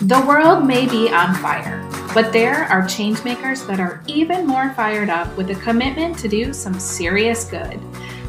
The 0.00 0.20
world 0.26 0.66
may 0.66 0.86
be 0.86 1.08
on 1.08 1.34
fire, 1.36 1.82
but 2.12 2.30
there 2.30 2.64
are 2.64 2.82
changemakers 2.82 3.66
that 3.66 3.80
are 3.80 4.02
even 4.06 4.46
more 4.46 4.74
fired 4.74 5.08
up 5.08 5.34
with 5.38 5.48
a 5.48 5.54
commitment 5.54 6.18
to 6.18 6.28
do 6.28 6.52
some 6.52 6.78
serious 6.78 7.44
good. 7.44 7.80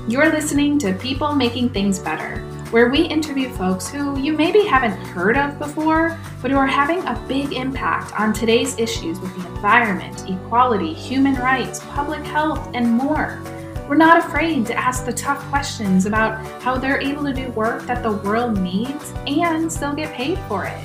You're 0.08 0.32
listening 0.32 0.80
to 0.80 0.94
People 0.94 1.36
Making 1.36 1.68
Things 1.68 2.00
Better, 2.00 2.38
where 2.72 2.90
we 2.90 3.02
interview 3.02 3.50
folks 3.50 3.90
who 3.90 4.18
you 4.18 4.32
maybe 4.32 4.62
haven't 4.62 4.94
heard 5.08 5.36
of 5.36 5.60
before, 5.60 6.18
but 6.42 6.52
who 6.52 6.58
are 6.58 6.66
having 6.66 7.00
a 7.00 7.22
big 7.28 7.52
impact 7.52 8.18
on 8.18 8.32
today's 8.32 8.80
issues 8.80 9.20
with 9.20 9.36
the 9.36 9.46
environment, 9.48 10.24
equality, 10.30 10.94
human 10.94 11.36
rights, 11.36 11.82
public 11.90 12.24
health, 12.24 12.72
and 12.76 12.90
more. 12.90 13.42
We're 13.90 13.98
not 13.98 14.20
afraid 14.20 14.66
to 14.68 14.74
ask 14.74 15.06
the 15.06 15.12
tough 15.12 15.44
questions 15.50 16.06
about 16.06 16.46
how 16.62 16.78
they're 16.78 17.02
able 17.02 17.26
to 17.26 17.34
do 17.34 17.50
work 17.52 17.84
that 17.88 18.04
the 18.04 18.14
world 18.14 18.58
needs 18.58 19.14
and 19.28 19.70
still 19.70 19.94
get 19.94 20.14
paid 20.14 20.40
for 20.48 20.64
it. 20.64 20.78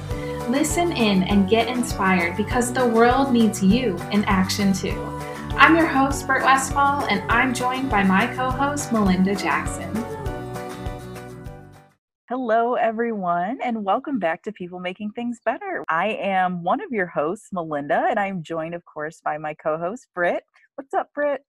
Listen 0.48 0.90
in 0.90 1.22
and 1.22 1.48
get 1.48 1.68
inspired 1.68 2.36
because 2.36 2.72
the 2.72 2.84
world 2.84 3.32
needs 3.32 3.62
you 3.62 3.96
in 4.10 4.24
action 4.24 4.72
too. 4.72 5.00
I'm 5.56 5.76
your 5.76 5.86
host, 5.86 6.26
Bert 6.26 6.42
Westfall, 6.42 7.04
and 7.06 7.22
I'm 7.30 7.54
joined 7.54 7.88
by 7.88 8.02
my 8.02 8.26
co 8.34 8.50
host, 8.50 8.92
Melinda 8.92 9.36
Jackson. 9.36 9.94
Hello, 12.28 12.74
everyone, 12.74 13.60
and 13.62 13.84
welcome 13.84 14.18
back 14.18 14.42
to 14.42 14.52
People 14.52 14.80
Making 14.80 15.12
Things 15.12 15.38
Better. 15.44 15.84
I 15.88 16.08
am 16.08 16.64
one 16.64 16.80
of 16.80 16.90
your 16.90 17.06
hosts, 17.06 17.50
Melinda, 17.52 18.06
and 18.10 18.18
I'm 18.18 18.42
joined, 18.42 18.74
of 18.74 18.84
course, 18.84 19.20
by 19.24 19.38
my 19.38 19.54
co 19.54 19.78
host, 19.78 20.08
Britt. 20.12 20.42
What's 20.74 20.92
up, 20.92 21.10
Britt? 21.14 21.44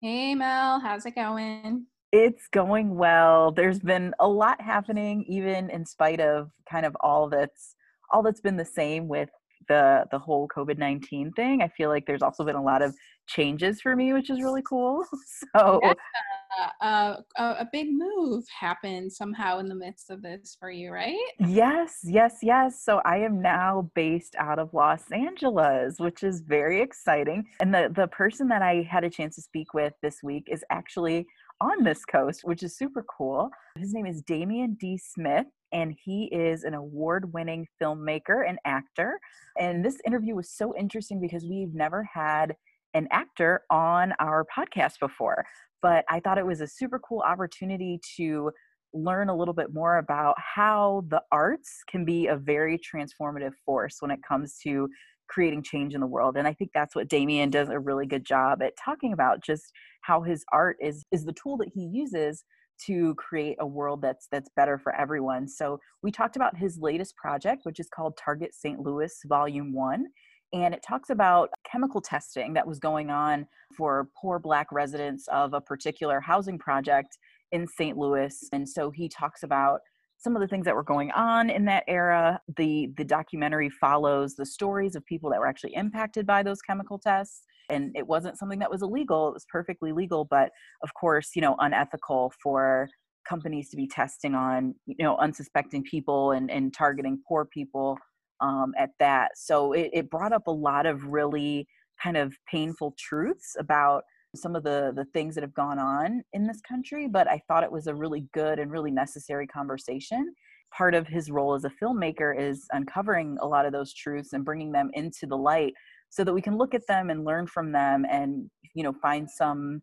Hey, 0.00 0.34
Mel, 0.34 0.80
how's 0.80 1.06
it 1.06 1.14
going? 1.14 1.86
It's 2.10 2.48
going 2.48 2.96
well. 2.96 3.52
There's 3.52 3.78
been 3.78 4.14
a 4.18 4.26
lot 4.26 4.60
happening, 4.60 5.22
even 5.28 5.70
in 5.70 5.86
spite 5.86 6.20
of 6.20 6.50
kind 6.68 6.84
of 6.84 6.96
all 7.00 7.28
that's 7.28 7.76
all 8.10 8.22
that's 8.22 8.40
been 8.40 8.56
the 8.56 8.64
same 8.64 9.08
with 9.08 9.28
the 9.68 10.04
the 10.10 10.18
whole 10.18 10.48
COVID 10.48 10.78
nineteen 10.78 11.32
thing. 11.32 11.62
I 11.62 11.68
feel 11.68 11.88
like 11.88 12.06
there's 12.06 12.22
also 12.22 12.44
been 12.44 12.56
a 12.56 12.62
lot 12.62 12.82
of 12.82 12.94
changes 13.26 13.80
for 13.80 13.96
me, 13.96 14.12
which 14.12 14.30
is 14.30 14.40
really 14.40 14.62
cool. 14.62 15.04
So 15.54 15.80
yeah, 15.82 16.70
uh, 16.80 17.16
a, 17.36 17.42
a 17.42 17.68
big 17.72 17.88
move 17.90 18.44
happened 18.48 19.12
somehow 19.12 19.58
in 19.58 19.68
the 19.68 19.74
midst 19.74 20.10
of 20.10 20.22
this 20.22 20.56
for 20.58 20.70
you, 20.70 20.90
right? 20.90 21.16
Yes, 21.40 21.98
yes, 22.04 22.38
yes. 22.42 22.82
So 22.84 23.00
I 23.04 23.18
am 23.18 23.40
now 23.42 23.90
based 23.94 24.34
out 24.38 24.58
of 24.58 24.72
Los 24.72 25.10
Angeles, 25.12 25.96
which 25.98 26.22
is 26.22 26.40
very 26.40 26.80
exciting. 26.80 27.44
And 27.60 27.74
the 27.74 27.92
the 27.94 28.08
person 28.08 28.48
that 28.48 28.62
I 28.62 28.86
had 28.88 29.04
a 29.04 29.10
chance 29.10 29.36
to 29.36 29.42
speak 29.42 29.74
with 29.74 29.92
this 30.02 30.22
week 30.22 30.48
is 30.50 30.64
actually 30.70 31.26
on 31.60 31.84
this 31.84 32.04
coast, 32.04 32.40
which 32.44 32.62
is 32.62 32.76
super 32.76 33.04
cool. 33.16 33.50
His 33.78 33.92
name 33.92 34.06
is 34.06 34.22
Damien 34.22 34.76
D. 34.80 34.98
Smith 34.98 35.46
and 35.76 35.94
he 36.02 36.24
is 36.32 36.64
an 36.64 36.72
award 36.72 37.34
winning 37.34 37.66
filmmaker 37.80 38.48
and 38.48 38.58
actor. 38.64 39.20
And 39.60 39.84
this 39.84 39.98
interview 40.06 40.34
was 40.34 40.48
so 40.48 40.74
interesting 40.74 41.20
because 41.20 41.44
we've 41.44 41.74
never 41.74 42.02
had 42.02 42.56
an 42.94 43.06
actor 43.10 43.60
on 43.70 44.14
our 44.18 44.46
podcast 44.56 44.98
before. 44.98 45.44
But 45.82 46.06
I 46.08 46.20
thought 46.20 46.38
it 46.38 46.46
was 46.46 46.62
a 46.62 46.66
super 46.66 46.98
cool 46.98 47.20
opportunity 47.20 48.00
to 48.16 48.50
learn 48.94 49.28
a 49.28 49.36
little 49.36 49.52
bit 49.52 49.74
more 49.74 49.98
about 49.98 50.34
how 50.38 51.04
the 51.08 51.20
arts 51.30 51.82
can 51.90 52.06
be 52.06 52.28
a 52.28 52.36
very 52.36 52.78
transformative 52.78 53.52
force 53.66 53.96
when 54.00 54.10
it 54.10 54.20
comes 54.26 54.58
to 54.62 54.88
creating 55.28 55.62
change 55.62 55.92
in 55.92 56.00
the 56.00 56.06
world 56.06 56.36
and 56.36 56.46
i 56.46 56.52
think 56.52 56.70
that's 56.72 56.94
what 56.94 57.08
damien 57.08 57.50
does 57.50 57.68
a 57.68 57.78
really 57.78 58.06
good 58.06 58.24
job 58.24 58.62
at 58.62 58.72
talking 58.82 59.12
about 59.12 59.42
just 59.42 59.72
how 60.02 60.22
his 60.22 60.44
art 60.52 60.76
is 60.80 61.04
is 61.10 61.24
the 61.24 61.32
tool 61.32 61.56
that 61.56 61.68
he 61.74 61.90
uses 61.92 62.44
to 62.86 63.14
create 63.14 63.56
a 63.60 63.66
world 63.66 64.02
that's 64.02 64.28
that's 64.30 64.50
better 64.56 64.78
for 64.78 64.94
everyone. 64.94 65.48
So 65.48 65.80
we 66.02 66.10
talked 66.10 66.36
about 66.36 66.56
his 66.56 66.78
latest 66.78 67.16
project, 67.16 67.62
which 67.64 67.80
is 67.80 67.88
called 67.88 68.16
Target 68.16 68.54
St. 68.54 68.80
Louis 68.80 69.12
Volume 69.26 69.72
1. 69.72 70.06
And 70.52 70.74
it 70.74 70.82
talks 70.86 71.10
about 71.10 71.50
chemical 71.70 72.00
testing 72.00 72.54
that 72.54 72.66
was 72.66 72.78
going 72.78 73.10
on 73.10 73.46
for 73.76 74.08
poor 74.20 74.38
Black 74.38 74.68
residents 74.70 75.26
of 75.28 75.54
a 75.54 75.60
particular 75.60 76.20
housing 76.20 76.58
project 76.58 77.18
in 77.52 77.66
St. 77.66 77.96
Louis. 77.96 78.48
And 78.52 78.68
so 78.68 78.90
he 78.90 79.08
talks 79.08 79.42
about 79.42 79.80
some 80.18 80.34
of 80.34 80.40
the 80.40 80.48
things 80.48 80.64
that 80.64 80.74
were 80.74 80.82
going 80.82 81.10
on 81.12 81.50
in 81.50 81.64
that 81.66 81.84
era. 81.88 82.40
The 82.56 82.90
the 82.96 83.04
documentary 83.04 83.70
follows 83.70 84.34
the 84.34 84.46
stories 84.46 84.94
of 84.94 85.04
people 85.04 85.30
that 85.30 85.40
were 85.40 85.46
actually 85.46 85.74
impacted 85.74 86.26
by 86.26 86.42
those 86.42 86.62
chemical 86.62 86.98
tests. 86.98 87.42
And 87.68 87.96
it 87.96 88.06
wasn't 88.06 88.38
something 88.38 88.58
that 88.60 88.70
was 88.70 88.82
illegal, 88.82 89.28
it 89.28 89.34
was 89.34 89.46
perfectly 89.50 89.92
legal, 89.92 90.24
but 90.24 90.50
of 90.82 90.94
course, 90.94 91.30
you 91.34 91.42
know, 91.42 91.56
unethical 91.58 92.32
for 92.42 92.88
companies 93.28 93.70
to 93.70 93.76
be 93.76 93.88
testing 93.88 94.34
on, 94.34 94.74
you 94.86 94.96
know, 95.00 95.16
unsuspecting 95.16 95.82
people 95.82 96.32
and, 96.32 96.50
and 96.50 96.72
targeting 96.72 97.20
poor 97.26 97.44
people 97.44 97.98
um, 98.40 98.72
at 98.78 98.90
that. 99.00 99.32
So 99.36 99.72
it, 99.72 99.90
it 99.92 100.10
brought 100.10 100.32
up 100.32 100.46
a 100.46 100.52
lot 100.52 100.86
of 100.86 101.04
really 101.04 101.66
kind 102.02 102.16
of 102.16 102.34
painful 102.50 102.94
truths 102.98 103.56
about 103.58 104.04
some 104.34 104.54
of 104.54 104.62
the 104.62 104.92
the 104.94 105.06
things 105.14 105.34
that 105.34 105.42
have 105.42 105.54
gone 105.54 105.78
on 105.78 106.22
in 106.34 106.46
this 106.46 106.60
country 106.60 107.08
but 107.08 107.26
i 107.26 107.40
thought 107.48 107.64
it 107.64 107.72
was 107.72 107.86
a 107.86 107.94
really 107.94 108.26
good 108.34 108.58
and 108.58 108.70
really 108.70 108.90
necessary 108.90 109.46
conversation 109.46 110.34
part 110.76 110.94
of 110.94 111.06
his 111.06 111.30
role 111.30 111.54
as 111.54 111.64
a 111.64 111.72
filmmaker 111.82 112.38
is 112.38 112.66
uncovering 112.72 113.38
a 113.40 113.46
lot 113.46 113.64
of 113.64 113.72
those 113.72 113.94
truths 113.94 114.32
and 114.32 114.44
bringing 114.44 114.72
them 114.72 114.90
into 114.92 115.26
the 115.26 115.36
light 115.36 115.72
so 116.10 116.24
that 116.24 116.32
we 116.32 116.42
can 116.42 116.56
look 116.56 116.74
at 116.74 116.86
them 116.86 117.10
and 117.10 117.24
learn 117.24 117.46
from 117.46 117.72
them 117.72 118.04
and 118.10 118.50
you 118.74 118.82
know 118.82 118.92
find 119.02 119.30
some 119.30 119.82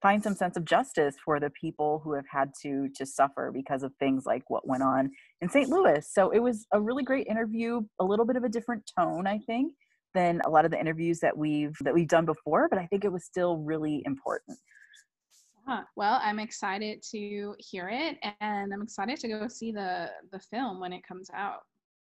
find 0.00 0.22
some 0.22 0.34
sense 0.34 0.56
of 0.56 0.64
justice 0.64 1.16
for 1.24 1.40
the 1.40 1.50
people 1.50 2.00
who 2.04 2.14
have 2.14 2.26
had 2.30 2.52
to 2.62 2.88
to 2.94 3.04
suffer 3.04 3.50
because 3.52 3.82
of 3.82 3.92
things 3.98 4.24
like 4.26 4.42
what 4.48 4.66
went 4.66 4.82
on 4.82 5.10
in 5.40 5.48
St. 5.48 5.68
Louis. 5.68 6.06
So 6.10 6.30
it 6.30 6.38
was 6.38 6.66
a 6.72 6.80
really 6.80 7.02
great 7.02 7.26
interview, 7.26 7.80
a 7.98 8.04
little 8.04 8.24
bit 8.24 8.36
of 8.36 8.44
a 8.44 8.48
different 8.48 8.90
tone, 8.98 9.26
I 9.26 9.38
think, 9.38 9.72
than 10.14 10.40
a 10.44 10.50
lot 10.50 10.64
of 10.64 10.70
the 10.70 10.80
interviews 10.80 11.20
that 11.20 11.36
we've 11.36 11.76
that 11.80 11.94
we've 11.94 12.08
done 12.08 12.24
before, 12.24 12.68
but 12.68 12.78
I 12.78 12.86
think 12.86 13.04
it 13.04 13.12
was 13.12 13.24
still 13.24 13.58
really 13.58 14.02
important. 14.06 14.58
Yeah, 15.66 15.82
well, 15.96 16.18
I'm 16.22 16.38
excited 16.38 17.02
to 17.10 17.54
hear 17.58 17.90
it, 17.92 18.16
and 18.40 18.72
I'm 18.72 18.82
excited 18.82 19.18
to 19.20 19.28
go 19.28 19.48
see 19.48 19.72
the 19.72 20.10
the 20.32 20.38
film 20.38 20.80
when 20.80 20.92
it 20.92 21.02
comes 21.06 21.28
out. 21.34 21.60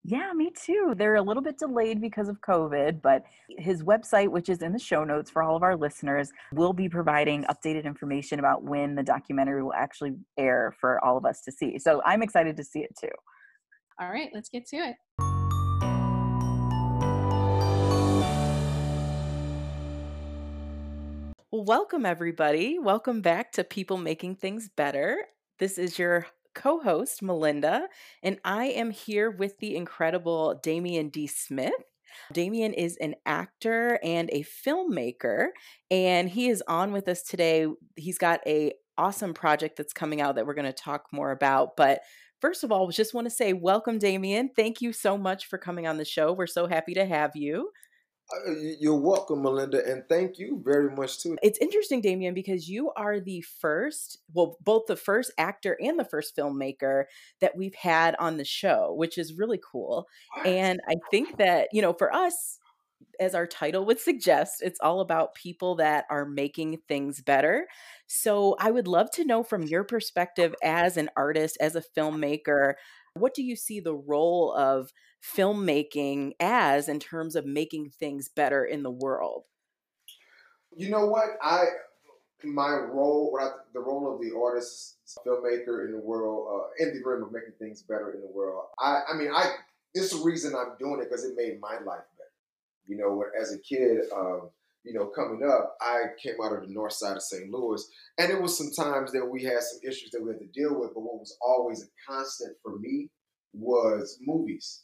Yeah, 0.03 0.33
me 0.34 0.50
too. 0.50 0.94
They're 0.97 1.16
a 1.16 1.22
little 1.22 1.43
bit 1.43 1.59
delayed 1.59 2.00
because 2.00 2.31
of 2.31 2.41
COVID, 2.41 3.03
but 3.03 3.25
his 3.59 3.83
website, 3.83 4.28
which 4.28 4.49
is 4.49 4.62
in 4.62 4.72
the 4.72 4.78
show 4.78 5.05
notes 5.05 5.31
for 5.31 5.43
all 5.43 5.56
of 5.56 5.62
our 5.62 5.77
listeners, 5.77 6.33
will 6.55 6.72
be 6.72 6.88
providing 6.88 7.44
updated 7.44 7.84
information 7.84 8.38
about 8.38 8.62
when 8.62 8.94
the 8.94 9.03
documentary 9.03 9.62
will 9.62 9.75
actually 9.75 10.15
air 10.38 10.75
for 10.81 11.05
all 11.05 11.19
of 11.19 11.27
us 11.27 11.43
to 11.43 11.53
see. 11.53 11.78
So 11.78 12.00
I'm 12.06 12.22
excited 12.22 12.56
to 12.56 12.65
see 12.65 12.81
it 12.81 12.97
too. 12.99 13.11
All 14.00 14.09
right, 14.09 14.31
let's 14.33 14.49
get 14.49 14.66
to 14.69 14.77
it. 14.77 14.97
Well, 21.50 21.65
welcome 21.65 22.06
everybody. 22.06 22.78
Welcome 22.78 23.21
back 23.21 23.53
to 23.53 23.65
People 23.65 23.99
Making 23.99 24.37
Things 24.37 24.71
Better. 24.75 25.27
This 25.59 25.77
is 25.77 25.99
your 25.99 26.27
co 26.55 26.81
host, 26.81 27.22
Melinda, 27.22 27.88
and 28.22 28.38
I 28.44 28.66
am 28.66 28.91
here 28.91 29.31
with 29.31 29.59
the 29.59 29.77
incredible 29.77 30.61
Damien 30.62 31.09
D. 31.09 31.27
Smith. 31.27 31.72
Damien 32.33 32.75
is 32.75 32.97
an 32.97 33.15
actor 33.25 33.99
and 34.03 34.31
a 34.33 34.43
filmmaker, 34.43 35.49
and 35.91 36.28
he 36.28 36.49
is 36.49 36.62
on 36.66 36.93
with 36.93 37.09
us 37.09 37.22
today. 37.22 37.66
He's 37.97 38.19
got 38.19 38.41
a 38.47 38.72
awesome 38.99 39.33
project 39.33 39.77
that's 39.77 39.93
coming 39.93 40.21
out 40.21 40.34
that 40.34 40.47
we're 40.47 40.55
going 40.55 40.66
to 40.66 40.72
talk 40.72 41.06
more 41.12 41.31
about. 41.31 41.77
But 41.77 42.00
first 42.41 42.65
of 42.65 42.71
all, 42.71 42.88
just 42.91 43.15
want 43.15 43.27
to 43.27 43.31
say 43.31 43.53
welcome, 43.53 43.99
Damien. 43.99 44.50
Thank 44.55 44.81
you 44.81 44.93
so 44.93 45.17
much 45.17 45.47
for 45.47 45.59
coming 45.59 45.87
on 45.87 45.97
the 45.97 46.05
show. 46.05 46.32
We're 46.32 46.47
so 46.47 46.67
happy 46.67 46.94
to 46.94 47.06
have 47.06 47.34
you. 47.34 47.71
Uh, 48.33 48.53
you're 48.79 48.95
welcome, 48.95 49.43
Melinda, 49.43 49.85
and 49.91 50.05
thank 50.09 50.39
you 50.39 50.61
very 50.65 50.91
much 50.91 51.21
too. 51.21 51.37
It's 51.43 51.59
interesting, 51.59 52.01
Damien, 52.01 52.35
because 52.35 52.69
you 52.69 52.93
are 52.93 53.19
the 53.19 53.41
first, 53.41 54.19
well, 54.33 54.57
both 54.63 54.87
the 54.87 54.97
first 54.97 55.33
actor 55.37 55.77
and 55.81 55.99
the 55.99 56.05
first 56.05 56.37
filmmaker 56.37 57.05
that 57.41 57.57
we've 57.57 57.75
had 57.75 58.15
on 58.21 58.37
the 58.37 58.45
show, 58.45 58.95
which 58.97 59.19
is 59.19 59.35
really 59.35 59.61
cool. 59.65 60.06
And 60.44 60.81
I 60.88 60.94
think 61.11 61.38
that, 61.38 61.69
you 61.73 61.82
know, 61.82 61.93
for 61.93 62.15
us, 62.15 62.59
as 63.19 63.35
our 63.35 63.47
title 63.47 63.85
would 63.87 64.00
suggest, 64.00 64.62
it's 64.62 64.81
all 64.81 65.00
about 65.00 65.35
people 65.35 65.76
that 65.76 66.05
are 66.11 66.25
making 66.25 66.79
things 66.88 67.21
better. 67.21 67.67
So 68.06 68.56
I 68.61 68.71
would 68.71 68.87
love 68.87 69.11
to 69.12 69.25
know 69.25 69.43
from 69.43 69.65
your 69.65 69.85
perspective 69.85 70.55
as 70.62 70.97
an 70.97 71.11
artist, 71.17 71.56
as 71.61 71.75
a 71.75 71.85
filmmaker, 71.97 72.75
what 73.15 73.35
do 73.35 73.43
you 73.43 73.56
see 73.56 73.81
the 73.81 73.94
role 73.94 74.53
of 74.53 74.93
filmmaking 75.22 76.32
as 76.40 76.88
in 76.88 76.99
terms 76.99 77.37
of 77.37 77.46
making 77.46 77.90
things 77.90 78.28
better 78.28 78.64
in 78.64 78.82
the 78.82 78.90
world? 78.90 79.44
You 80.76 80.90
know 80.90 81.06
what? 81.06 81.31
I 81.43 81.64
my 82.44 82.70
role, 82.70 83.38
I, 83.40 83.50
the 83.75 83.81
role 83.81 84.14
of 84.14 84.20
the 84.20 84.37
artist, 84.37 84.96
filmmaker 85.26 85.87
in 85.87 85.93
the 85.93 86.00
world, 86.00 86.49
uh, 86.49 86.84
in 86.84 86.94
the 86.94 87.02
realm 87.05 87.22
of 87.22 87.32
making 87.32 87.52
things 87.58 87.82
better 87.82 88.12
in 88.12 88.20
the 88.20 88.31
world. 88.32 88.64
I, 88.78 89.02
I 89.12 89.17
mean, 89.17 89.31
I 89.34 89.56
this 89.94 90.12
is 90.12 90.19
the 90.19 90.25
reason 90.25 90.55
I'm 90.55 90.76
doing 90.78 91.00
it 91.00 91.11
because 91.11 91.25
it 91.25 91.34
made 91.37 91.61
my 91.61 91.75
life 91.75 92.05
better. 92.16 92.31
You 92.87 92.96
know, 92.96 93.25
as 93.38 93.52
a 93.52 93.58
kid, 93.58 94.02
um, 94.14 94.50
you 94.84 94.94
know, 94.94 95.06
coming 95.06 95.46
up, 95.46 95.76
I 95.81 96.05
came 96.23 96.37
out 96.43 96.55
of 96.55 96.62
the 96.62 96.73
north 96.73 96.93
side 96.93 97.16
of 97.16 97.23
St. 97.23 97.50
Louis, 97.50 97.84
and 98.19 98.31
it 98.31 98.40
was 98.40 98.56
some 98.56 98.70
times 98.70 99.12
that 99.12 99.26
we 99.26 99.44
had 99.44 99.62
some 99.62 99.81
issues 99.87 100.11
that 100.12 100.23
we 100.23 100.31
had 100.31 100.40
to 100.40 100.46
deal 100.46 100.78
with. 100.78 100.94
But 100.94 101.02
what 101.02 101.19
was 101.19 101.37
always 101.40 101.82
a 101.82 102.11
constant 102.11 102.56
for 102.62 102.78
me 102.78 103.11
was 103.52 104.19
movies 104.23 104.82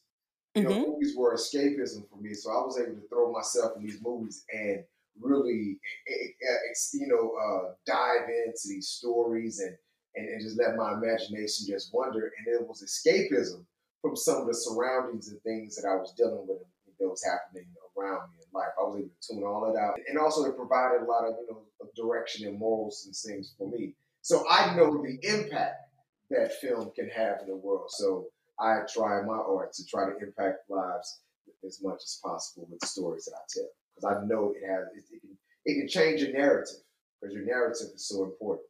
You 0.56 0.62
mm-hmm. 0.62 0.70
know, 0.70 0.86
movies 0.88 1.14
were 1.14 1.34
escapism 1.34 2.08
for 2.08 2.16
me, 2.18 2.32
so 2.32 2.50
I 2.50 2.64
was 2.64 2.80
able 2.80 2.94
to 2.96 3.08
throw 3.08 3.30
myself 3.30 3.72
in 3.76 3.84
these 3.84 4.00
movies 4.02 4.42
and 4.50 4.82
really, 5.20 5.78
you 6.08 7.06
know, 7.06 7.34
uh, 7.36 7.74
dive 7.86 8.26
into 8.28 8.68
these 8.68 8.88
stories 8.88 9.60
and, 9.60 9.76
and, 10.14 10.26
and 10.26 10.40
just 10.40 10.58
let 10.58 10.76
my 10.76 10.94
imagination 10.94 11.66
just 11.68 11.92
wander. 11.92 12.32
And 12.38 12.54
it 12.54 12.66
was 12.66 12.82
escapism 12.82 13.66
from 14.00 14.16
some 14.16 14.40
of 14.40 14.46
the 14.46 14.54
surroundings 14.54 15.28
and 15.28 15.42
things 15.42 15.76
that 15.76 15.86
I 15.86 15.94
was 15.96 16.14
dealing 16.16 16.46
with 16.48 16.58
that 17.00 17.06
was 17.06 17.22
happening 17.22 17.66
around 17.98 18.30
me 18.30 18.38
in 18.40 18.48
life. 18.58 18.72
I 18.80 18.82
was 18.84 18.96
able 18.96 19.10
to 19.10 19.28
tune 19.28 19.44
all 19.44 19.70
that 19.70 19.78
out. 19.78 19.98
And 20.08 20.18
also 20.18 20.44
it 20.44 20.56
provided 20.56 21.02
a 21.02 21.04
lot 21.04 21.26
of, 21.26 21.34
you 21.38 21.48
know, 21.50 21.62
of 21.82 21.94
direction 21.94 22.48
and 22.48 22.58
morals 22.58 23.04
and 23.04 23.14
things 23.14 23.54
for 23.58 23.68
me. 23.68 23.94
So 24.22 24.44
I 24.48 24.74
know 24.74 25.02
the 25.02 25.18
impact 25.22 25.90
that 26.30 26.58
film 26.60 26.90
can 26.96 27.10
have 27.10 27.40
in 27.42 27.48
the 27.48 27.56
world. 27.56 27.90
So 27.90 28.28
I 28.58 28.80
try 28.92 29.22
my 29.22 29.36
art 29.36 29.72
to 29.74 29.86
try 29.86 30.06
to 30.06 30.16
impact 30.24 30.68
lives 30.68 31.20
as 31.66 31.80
much 31.82 32.02
as 32.02 32.20
possible 32.24 32.66
with 32.70 32.80
the 32.80 32.86
stories 32.86 33.24
that 33.26 33.34
I 33.34 33.44
tell. 33.48 33.68
Because 33.94 34.16
I 34.16 34.26
know 34.26 34.52
it 34.54 34.66
has 34.66 34.86
it, 34.94 35.04
it, 35.14 35.20
can 35.20 35.36
it 35.64 35.78
can 35.80 35.88
change 35.88 36.20
your 36.20 36.32
narrative 36.32 36.82
because 37.20 37.34
your 37.34 37.44
narrative 37.44 37.88
is 37.94 38.08
so 38.08 38.24
important. 38.24 38.66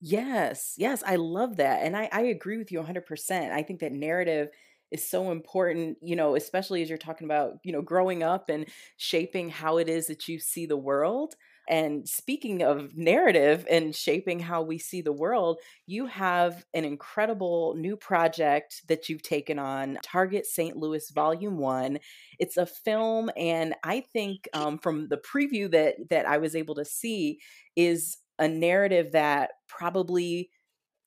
Yes, 0.00 0.74
yes, 0.76 1.02
I 1.04 1.16
love 1.16 1.56
that. 1.56 1.82
And 1.82 1.96
I, 1.96 2.08
I 2.12 2.22
agree 2.22 2.58
with 2.58 2.70
you 2.70 2.80
100%. 2.80 3.50
I 3.50 3.62
think 3.62 3.80
that 3.80 3.92
narrative 3.92 4.48
is 4.90 5.08
so 5.08 5.30
important, 5.32 5.98
you 6.00 6.16
know, 6.16 6.36
especially 6.36 6.82
as 6.82 6.88
you're 6.88 6.98
talking 6.98 7.26
about, 7.26 7.54
you 7.64 7.72
know, 7.72 7.82
growing 7.82 8.22
up 8.22 8.48
and 8.48 8.66
shaping 8.96 9.50
how 9.50 9.78
it 9.78 9.88
is 9.88 10.06
that 10.06 10.28
you 10.28 10.38
see 10.38 10.66
the 10.66 10.76
world. 10.76 11.34
And 11.68 12.08
speaking 12.08 12.62
of 12.62 12.96
narrative 12.96 13.66
and 13.70 13.94
shaping 13.94 14.40
how 14.40 14.62
we 14.62 14.78
see 14.78 15.02
the 15.02 15.12
world, 15.12 15.58
you 15.86 16.06
have 16.06 16.64
an 16.72 16.84
incredible 16.84 17.74
new 17.76 17.96
project 17.96 18.82
that 18.88 19.08
you've 19.08 19.22
taken 19.22 19.58
on, 19.58 19.98
Target 20.02 20.46
St. 20.46 20.76
Louis 20.76 21.08
Volume 21.10 21.58
One. 21.58 21.98
It's 22.38 22.56
a 22.56 22.66
film, 22.66 23.30
and 23.36 23.74
I 23.84 24.00
think 24.00 24.48
um, 24.54 24.78
from 24.78 25.08
the 25.08 25.18
preview 25.18 25.70
that 25.72 25.96
that 26.10 26.26
I 26.26 26.38
was 26.38 26.56
able 26.56 26.74
to 26.76 26.84
see 26.84 27.40
is 27.76 28.16
a 28.38 28.48
narrative 28.48 29.12
that 29.12 29.50
probably 29.68 30.50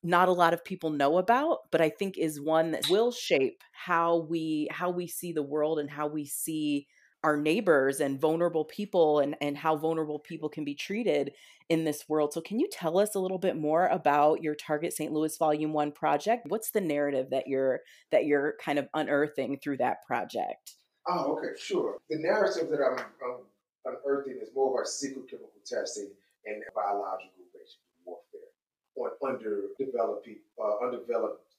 not 0.02 0.28
a 0.28 0.32
lot 0.32 0.52
of 0.52 0.64
people 0.64 0.90
know 0.90 1.18
about 1.18 1.58
but 1.70 1.80
i 1.80 1.88
think 1.88 2.18
is 2.18 2.40
one 2.40 2.72
that 2.72 2.88
will 2.88 3.12
shape 3.12 3.62
how 3.72 4.26
we 4.28 4.68
how 4.70 4.90
we 4.90 5.06
see 5.06 5.32
the 5.32 5.42
world 5.42 5.78
and 5.78 5.88
how 5.88 6.06
we 6.06 6.24
see 6.26 6.86
our 7.24 7.36
neighbors 7.36 8.00
and 8.00 8.20
vulnerable 8.20 8.64
people 8.64 9.20
and 9.20 9.36
and 9.40 9.56
how 9.56 9.76
vulnerable 9.76 10.18
people 10.18 10.48
can 10.48 10.64
be 10.64 10.74
treated 10.74 11.32
in 11.68 11.84
this 11.84 12.08
world 12.08 12.32
so 12.32 12.40
can 12.40 12.58
you 12.58 12.68
tell 12.70 12.98
us 12.98 13.14
a 13.14 13.18
little 13.18 13.38
bit 13.38 13.56
more 13.56 13.86
about 13.88 14.42
your 14.42 14.54
target 14.54 14.92
st 14.92 15.12
louis 15.12 15.36
volume 15.36 15.72
1 15.72 15.92
project 15.92 16.46
what's 16.48 16.70
the 16.70 16.80
narrative 16.80 17.30
that 17.30 17.46
you're 17.46 17.80
that 18.10 18.24
you're 18.24 18.54
kind 18.60 18.78
of 18.78 18.88
unearthing 18.94 19.58
through 19.62 19.76
that 19.76 20.04
project 20.06 20.74
oh 21.08 21.36
okay 21.36 21.58
sure 21.58 21.98
the 22.10 22.18
narrative 22.18 22.68
that 22.70 22.80
i'm, 22.80 22.98
I'm 22.98 23.94
unearthing 24.04 24.38
is 24.42 24.50
more 24.54 24.70
of 24.70 24.74
our 24.76 24.84
secret 24.84 25.28
chemical 25.30 25.50
testing 25.64 26.10
and 26.46 26.62
biological 26.74 27.42
basically 27.54 27.92
warfare 28.04 28.50
on 28.96 29.10
underdeveloped 29.28 30.28
uh, 30.62 30.84
undeveloped 30.84 31.54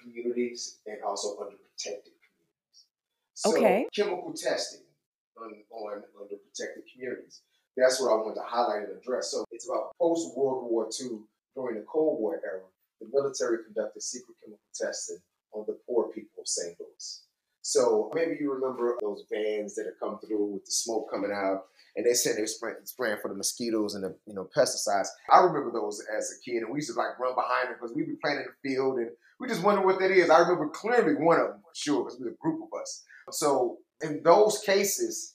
communities 0.00 0.78
and 0.86 0.98
also 1.06 1.36
underprotected 1.36 2.12
communities. 2.24 2.84
So 3.34 3.56
okay. 3.56 3.86
chemical 3.94 4.32
testing 4.32 4.85
on, 5.40 5.52
on 5.70 6.02
underprotected 6.20 6.82
communities. 6.92 7.42
That's 7.76 8.00
what 8.00 8.12
I 8.12 8.16
wanted 8.16 8.36
to 8.36 8.46
highlight 8.46 8.88
and 8.88 8.98
address. 8.98 9.32
So 9.32 9.44
it's 9.50 9.68
about 9.68 9.92
post 10.00 10.36
World 10.36 10.70
War 10.70 10.88
II 10.88 11.20
during 11.54 11.76
the 11.76 11.84
Cold 11.90 12.20
War 12.20 12.40
era. 12.44 12.62
The 13.00 13.08
military 13.12 13.58
conducted 13.64 14.02
secret 14.02 14.36
chemical 14.42 14.64
testing 14.74 15.18
on 15.52 15.64
the 15.66 15.78
poor 15.86 16.08
people 16.08 16.40
of 16.40 16.48
St. 16.48 16.74
Louis. 16.80 17.22
So 17.60 18.10
maybe 18.14 18.36
you 18.40 18.52
remember 18.52 18.96
those 19.02 19.24
vans 19.30 19.74
that 19.74 19.84
have 19.86 20.00
come 20.00 20.18
through 20.20 20.46
with 20.46 20.64
the 20.64 20.70
smoke 20.70 21.10
coming 21.10 21.32
out 21.32 21.64
and 21.96 22.04
they 22.04 22.14
said 22.14 22.36
they 22.36 22.42
were 22.42 22.46
spraying, 22.46 22.76
spraying 22.84 23.16
for 23.20 23.28
the 23.28 23.34
mosquitoes 23.34 23.94
and 23.94 24.04
the 24.04 24.14
you 24.26 24.34
know 24.34 24.48
pesticides. 24.56 25.08
I 25.32 25.38
remember 25.40 25.72
those 25.72 26.02
as 26.16 26.30
a 26.30 26.38
kid, 26.44 26.62
and 26.62 26.70
we 26.70 26.78
used 26.78 26.92
to 26.92 26.98
like 26.98 27.18
run 27.18 27.34
behind 27.34 27.68
them 27.68 27.76
because 27.80 27.94
we'd 27.94 28.06
be 28.06 28.18
playing 28.22 28.38
in 28.38 28.44
the 28.44 28.68
field, 28.68 28.98
and 28.98 29.10
we 29.40 29.48
just 29.48 29.62
wonder 29.62 29.82
what 29.84 29.98
that 29.98 30.10
is. 30.10 30.30
I 30.30 30.40
remember 30.40 30.68
clearly 30.68 31.14
one 31.14 31.40
of 31.40 31.48
them 31.48 31.62
sure 31.74 32.04
because 32.04 32.20
we 32.20 32.26
was 32.26 32.34
a 32.34 32.42
group 32.42 32.60
of 32.62 32.80
us. 32.80 33.02
So 33.32 33.78
in 34.02 34.22
those 34.22 34.60
cases, 34.60 35.34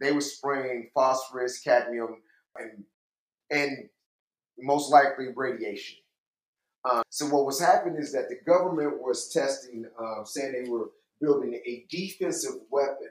they 0.00 0.12
were 0.12 0.20
spraying 0.20 0.90
phosphorus, 0.94 1.60
cadmium, 1.60 2.22
and 2.56 2.84
and 3.50 3.88
most 4.58 4.90
likely 4.90 5.26
radiation. 5.34 5.98
Uh, 6.84 7.02
so 7.10 7.26
what 7.26 7.46
was 7.46 7.60
happening 7.60 7.96
is 7.96 8.12
that 8.12 8.28
the 8.28 8.38
government 8.46 9.00
was 9.00 9.30
testing, 9.32 9.84
uh, 9.98 10.24
saying 10.24 10.52
they 10.52 10.70
were 10.70 10.90
building 11.20 11.54
a 11.54 11.86
defensive 11.88 12.60
weapon 12.70 13.08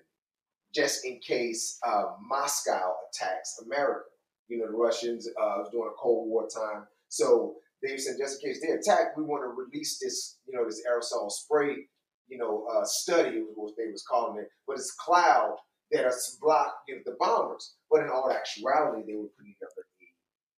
just 0.74 1.06
in 1.06 1.20
case 1.20 1.80
uh, 1.86 2.04
Moscow 2.22 2.94
attacks 3.10 3.62
America. 3.66 4.06
You 4.48 4.60
know, 4.60 4.68
the 4.68 4.78
Russians 4.78 5.28
uh, 5.42 5.64
during 5.72 5.92
a 5.92 6.02
Cold 6.02 6.30
War 6.30 6.48
time. 6.48 6.86
So 7.10 7.56
they 7.82 7.98
said, 7.98 8.16
just 8.20 8.44
in 8.44 8.50
case 8.50 8.62
they 8.62 8.74
attack, 8.74 9.18
we 9.18 9.24
want 9.24 9.44
to 9.44 9.50
release 9.50 10.00
this, 10.00 10.38
you 10.46 10.58
know, 10.58 10.66
this 10.66 10.82
aerosol 10.90 11.32
spray, 11.32 11.88
you 12.28 12.38
know, 12.38 12.66
uh, 12.74 12.86
study 12.86 13.40
was 13.40 13.54
what 13.56 13.74
they 13.78 13.92
was 13.92 14.04
calling 14.10 14.40
it. 14.40 14.50
But 14.68 14.78
it's 14.78 14.96
cloud 15.00 15.58
that 15.92 16.06
has 16.06 16.38
blocked 16.42 16.88
you 16.88 16.96
know, 16.96 17.02
the 17.06 17.16
bombers. 17.20 17.76
But 17.90 18.02
in 18.02 18.10
all 18.10 18.32
actuality, 18.32 19.04
they 19.06 19.16
were 19.16 19.30
putting 19.38 19.56
up 19.64 19.72
an 19.78 19.84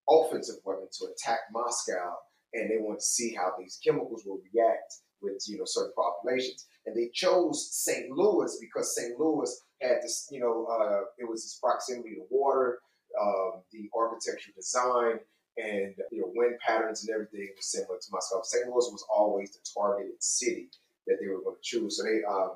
offensive 0.09 0.61
weapon 0.63 0.87
to 0.91 1.07
attack 1.11 1.39
Moscow, 1.51 2.15
and 2.53 2.69
they 2.69 2.77
wanted 2.77 2.99
to 2.99 3.05
see 3.05 3.33
how 3.33 3.51
these 3.57 3.79
chemicals 3.83 4.23
will 4.25 4.39
react 4.53 4.95
with, 5.21 5.43
you 5.47 5.57
know, 5.57 5.65
certain 5.65 5.93
populations. 5.95 6.65
And 6.85 6.95
they 6.95 7.09
chose 7.13 7.69
St. 7.71 8.11
Louis 8.11 8.57
because 8.61 8.95
St. 8.95 9.19
Louis 9.19 9.51
had 9.81 9.97
this, 10.03 10.27
you 10.31 10.39
know, 10.39 10.65
uh, 10.65 11.01
it 11.17 11.27
was 11.27 11.43
this 11.43 11.59
proximity 11.61 12.15
to 12.15 12.25
water, 12.29 12.79
um, 13.19 13.63
the 13.71 13.89
architecture 13.97 14.51
design, 14.55 15.19
and 15.57 15.95
you 16.11 16.21
know, 16.21 16.31
wind 16.35 16.55
patterns 16.65 17.05
and 17.05 17.13
everything 17.13 17.49
was 17.55 17.71
similar 17.71 17.97
to 17.97 18.07
Moscow. 18.11 18.41
St. 18.43 18.67
Louis 18.67 18.89
was 18.91 19.05
always 19.09 19.51
the 19.51 19.59
targeted 19.73 20.21
city 20.21 20.69
that 21.07 21.17
they 21.21 21.27
were 21.27 21.41
going 21.41 21.55
to 21.55 21.61
choose. 21.61 21.97
So 21.97 22.03
they, 22.03 22.23
um, 22.23 22.51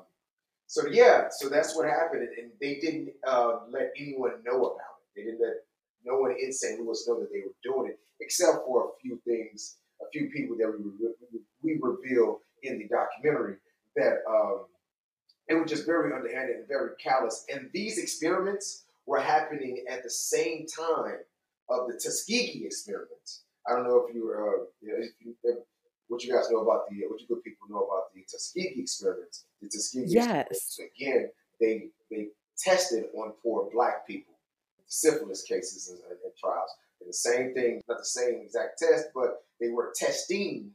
so 0.66 0.86
yeah, 0.86 1.28
so 1.30 1.48
that's 1.48 1.74
what 1.76 1.86
happened, 1.86 2.28
and 2.38 2.50
they 2.60 2.76
didn't 2.76 3.10
uh, 3.26 3.60
let 3.70 3.90
anyone 3.98 4.42
know 4.44 4.58
about 4.58 5.00
it. 5.02 5.16
They 5.16 5.22
didn't 5.24 5.40
let 5.40 5.56
no 6.04 6.18
one 6.18 6.34
in 6.40 6.52
St. 6.52 6.80
Louis 6.80 7.04
know 7.08 7.20
that 7.20 7.32
they 7.32 7.40
were 7.40 7.54
doing 7.62 7.90
it, 7.90 7.98
except 8.20 8.64
for 8.66 8.84
a 8.84 8.90
few 9.02 9.20
things, 9.26 9.76
a 10.00 10.08
few 10.12 10.30
people 10.30 10.56
that 10.58 10.72
we 10.72 10.90
we 11.62 11.78
reveal 11.82 12.40
in 12.62 12.78
the 12.78 12.88
documentary 12.88 13.56
that 13.96 14.18
um, 14.28 14.66
it 15.48 15.54
was 15.54 15.70
just 15.70 15.86
very 15.86 16.14
underhanded 16.14 16.56
and 16.56 16.68
very 16.68 16.90
callous. 17.02 17.44
And 17.52 17.68
these 17.74 17.98
experiments 17.98 18.84
were 19.06 19.20
happening 19.20 19.84
at 19.88 20.02
the 20.02 20.10
same 20.10 20.66
time 20.66 21.18
of 21.68 21.88
the 21.88 21.94
Tuskegee 21.94 22.64
experiments. 22.64 23.42
I 23.68 23.74
don't 23.74 23.84
know 23.84 24.06
if 24.08 24.14
you, 24.14 24.32
uh, 24.32 24.64
if 24.82 25.10
you 25.20 25.34
if, 25.42 25.56
what 26.10 26.24
you 26.24 26.32
guys 26.32 26.50
know 26.50 26.60
about 26.60 26.90
the, 26.90 26.96
what 27.08 27.20
you 27.20 27.26
good 27.28 27.42
people 27.44 27.68
know 27.70 27.86
about 27.86 28.12
the 28.12 28.22
Tuskegee 28.28 28.80
experiments. 28.80 29.44
The 29.62 29.68
Tuskegee 29.68 30.06
yes. 30.08 30.76
So 30.76 30.82
again, 30.96 31.30
they 31.60 31.90
they 32.10 32.28
tested 32.58 33.04
on 33.16 33.32
poor 33.42 33.70
black 33.72 34.06
people, 34.06 34.34
syphilis 34.86 35.44
cases 35.44 35.88
and, 35.88 36.00
and 36.10 36.32
trials. 36.38 36.70
And 37.00 37.08
the 37.08 37.14
same 37.14 37.54
thing, 37.54 37.80
not 37.88 37.98
the 37.98 38.04
same 38.04 38.40
exact 38.42 38.80
test, 38.80 39.06
but 39.14 39.44
they 39.60 39.68
were 39.68 39.92
testing 39.94 40.72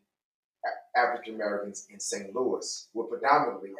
African 0.95 1.35
Americans 1.35 1.85
in 1.91 1.99
St. 1.99 2.33
Louis, 2.33 2.87
were 2.93 3.03
predominantly 3.03 3.71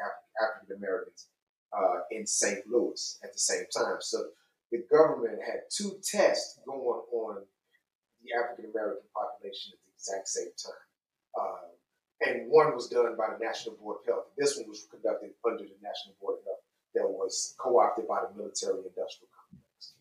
African 0.44 0.76
Americans 0.76 1.28
uh, 1.74 2.02
in 2.12 2.28
St. 2.28 2.68
Louis 2.68 3.18
at 3.24 3.34
the 3.34 3.40
same 3.40 3.66
time. 3.76 3.98
So 4.02 4.26
the 4.72 4.84
government 4.92 5.40
had 5.42 5.62
two 5.72 5.98
tests 6.04 6.60
going 6.66 7.02
on 7.12 7.44
the 8.22 8.30
African 8.38 8.72
American 8.72 9.08
population 9.16 9.72
at 9.74 9.80
the 9.86 9.92
exact 9.96 10.28
same 10.28 10.52
time. 10.62 10.85
Uh, 11.40 12.28
and 12.28 12.50
one 12.50 12.74
was 12.74 12.88
done 12.88 13.16
by 13.18 13.28
the 13.38 13.44
National 13.44 13.76
Board 13.76 13.98
of 14.02 14.06
Health. 14.06 14.26
This 14.38 14.58
one 14.58 14.70
was 14.70 14.88
conducted 14.90 15.32
under 15.46 15.64
the 15.64 15.76
National 15.82 16.16
Board 16.22 16.40
of 16.40 16.46
Health 16.46 16.64
that 16.96 17.10
was 17.10 17.56
co 17.60 17.80
opted 17.80 18.08
by 18.08 18.22
the 18.22 18.38
military 18.38 18.78
industrial 18.78 19.30
complex. 19.36 19.94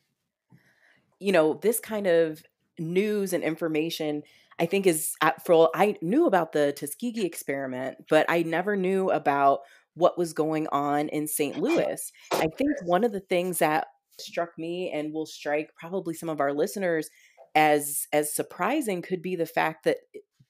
You 1.19 1.33
know, 1.33 1.55
this 1.55 1.81
kind 1.81 2.07
of 2.07 2.45
news 2.79 3.33
and 3.33 3.43
information 3.45 4.23
I 4.59 4.67
think 4.67 4.87
is 4.87 5.15
for 5.45 5.53
all 5.53 5.71
I 5.75 5.97
knew 6.01 6.27
about 6.27 6.53
the 6.53 6.73
Tuskegee 6.73 7.27
experiment, 7.27 8.05
but 8.09 8.27
I 8.29 8.43
never 8.43 8.77
knew 8.77 9.11
about 9.11 9.61
what 9.95 10.19
was 10.19 10.33
going 10.33 10.67
on 10.69 11.09
in 11.09 11.27
St. 11.27 11.59
Louis. 11.59 12.13
I 12.33 12.47
think 12.47 12.71
one 12.85 13.05
of 13.05 13.13
the 13.13 13.21
things 13.21 13.59
that 13.59 13.89
struck 14.19 14.57
me 14.59 14.91
and 14.93 15.13
will 15.13 15.27
strike 15.27 15.71
probably 15.79 16.15
some 16.15 16.29
of 16.29 16.41
our 16.41 16.53
listeners 16.53 17.11
as 17.57 18.07
as 18.13 18.35
surprising 18.35 19.03
could 19.03 19.23
be 19.23 19.37
the 19.37 19.47
fact 19.47 19.85
that 19.85 19.99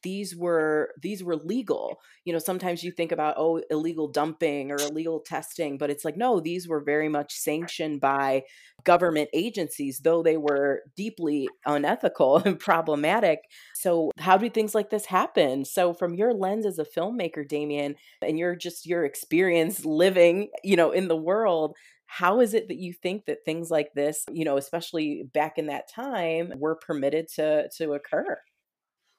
these 0.04 0.36
were 0.36 0.90
these 1.02 1.24
were 1.24 1.34
legal. 1.34 1.98
You 2.24 2.32
know 2.32 2.38
sometimes 2.38 2.84
you 2.84 2.92
think 2.92 3.10
about 3.10 3.34
oh 3.36 3.60
illegal 3.70 4.06
dumping 4.06 4.70
or 4.70 4.76
illegal 4.76 5.20
testing 5.20 5.78
but 5.78 5.90
it's 5.90 6.04
like 6.04 6.16
no 6.16 6.38
these 6.38 6.68
were 6.68 6.80
very 6.80 7.08
much 7.08 7.34
sanctioned 7.34 8.00
by 8.00 8.42
government 8.84 9.30
agencies 9.32 10.00
though 10.04 10.22
they 10.22 10.36
were 10.36 10.82
deeply 10.96 11.48
unethical 11.66 12.36
and 12.44 12.60
problematic. 12.60 13.40
So 13.74 14.12
how 14.18 14.36
do 14.36 14.48
things 14.48 14.74
like 14.74 14.90
this 14.90 15.06
happen? 15.06 15.64
So 15.64 15.92
from 15.92 16.14
your 16.14 16.32
lens 16.32 16.66
as 16.66 16.78
a 16.78 16.84
filmmaker 16.84 17.48
damien 17.48 17.96
and 18.22 18.38
your 18.38 18.54
just 18.54 18.86
your 18.86 19.04
experience 19.04 19.84
living 19.84 20.50
you 20.62 20.76
know 20.76 20.92
in 20.92 21.08
the 21.08 21.16
world 21.16 21.74
how 22.06 22.40
is 22.40 22.54
it 22.54 22.68
that 22.68 22.76
you 22.76 22.92
think 22.92 23.24
that 23.26 23.44
things 23.44 23.70
like 23.70 23.88
this 23.94 24.24
you 24.30 24.44
know 24.44 24.56
especially 24.56 25.24
back 25.32 25.58
in 25.58 25.66
that 25.66 25.90
time 25.90 26.52
were 26.56 26.76
permitted 26.76 27.26
to 27.28 27.68
to 27.76 27.92
occur 27.92 28.38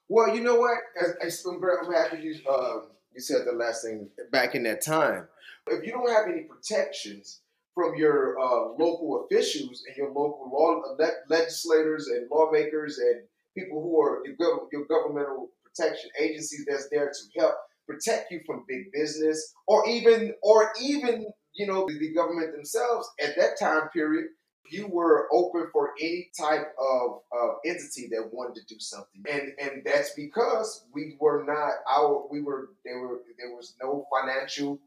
well, 0.08 0.34
you 0.34 0.42
know 0.42 0.56
what? 0.56 0.78
I, 1.00 1.24
am 1.24 1.92
happy 1.92 2.22
you 2.22 2.36
uh, 2.48 2.80
you 3.14 3.20
said 3.20 3.46
the 3.46 3.52
last 3.52 3.82
thing 3.82 4.08
back 4.30 4.54
in 4.54 4.62
that 4.64 4.84
time. 4.84 5.26
If 5.68 5.84
you 5.84 5.92
don't 5.92 6.08
have 6.10 6.28
any 6.28 6.42
protections 6.42 7.40
from 7.74 7.96
your 7.96 8.38
uh, 8.38 8.68
local 8.78 9.24
officials 9.24 9.82
and 9.86 9.96
your 9.96 10.08
local 10.08 10.50
law 10.52 10.82
legislators 11.28 12.08
and 12.08 12.28
lawmakers 12.30 12.98
and 12.98 13.22
people 13.56 13.82
who 13.82 14.00
are 14.00 14.22
your 14.26 14.86
governmental 14.86 15.50
protection 15.64 16.10
agencies 16.20 16.64
that's 16.68 16.88
there 16.90 17.10
to 17.10 17.40
help 17.40 17.54
protect 17.86 18.30
you 18.30 18.40
from 18.46 18.64
big 18.68 18.90
business 18.92 19.54
or 19.66 19.86
even 19.88 20.34
or 20.42 20.72
even 20.80 21.26
you 21.54 21.66
know 21.66 21.86
the 21.86 22.14
government 22.14 22.52
themselves 22.54 23.08
at 23.22 23.36
that 23.36 23.58
time 23.58 23.88
period 23.92 24.26
you 24.70 24.86
were 24.88 25.28
open 25.32 25.68
for 25.72 25.92
any 26.00 26.30
type 26.38 26.72
of, 26.78 27.20
entity 27.64 28.08
that 28.10 28.30
wanted 28.32 28.54
to 28.54 28.74
do 28.74 28.78
something, 28.78 29.22
and 29.28 29.52
and 29.60 29.82
that's 29.84 30.12
because 30.14 30.84
we 30.92 31.16
were 31.18 31.44
not 31.44 31.72
our 31.90 32.26
we 32.30 32.40
were 32.40 32.70
there 32.84 33.00
were 33.00 33.22
there 33.38 33.54
was 33.54 33.74
no 33.82 34.06
financial 34.14 34.78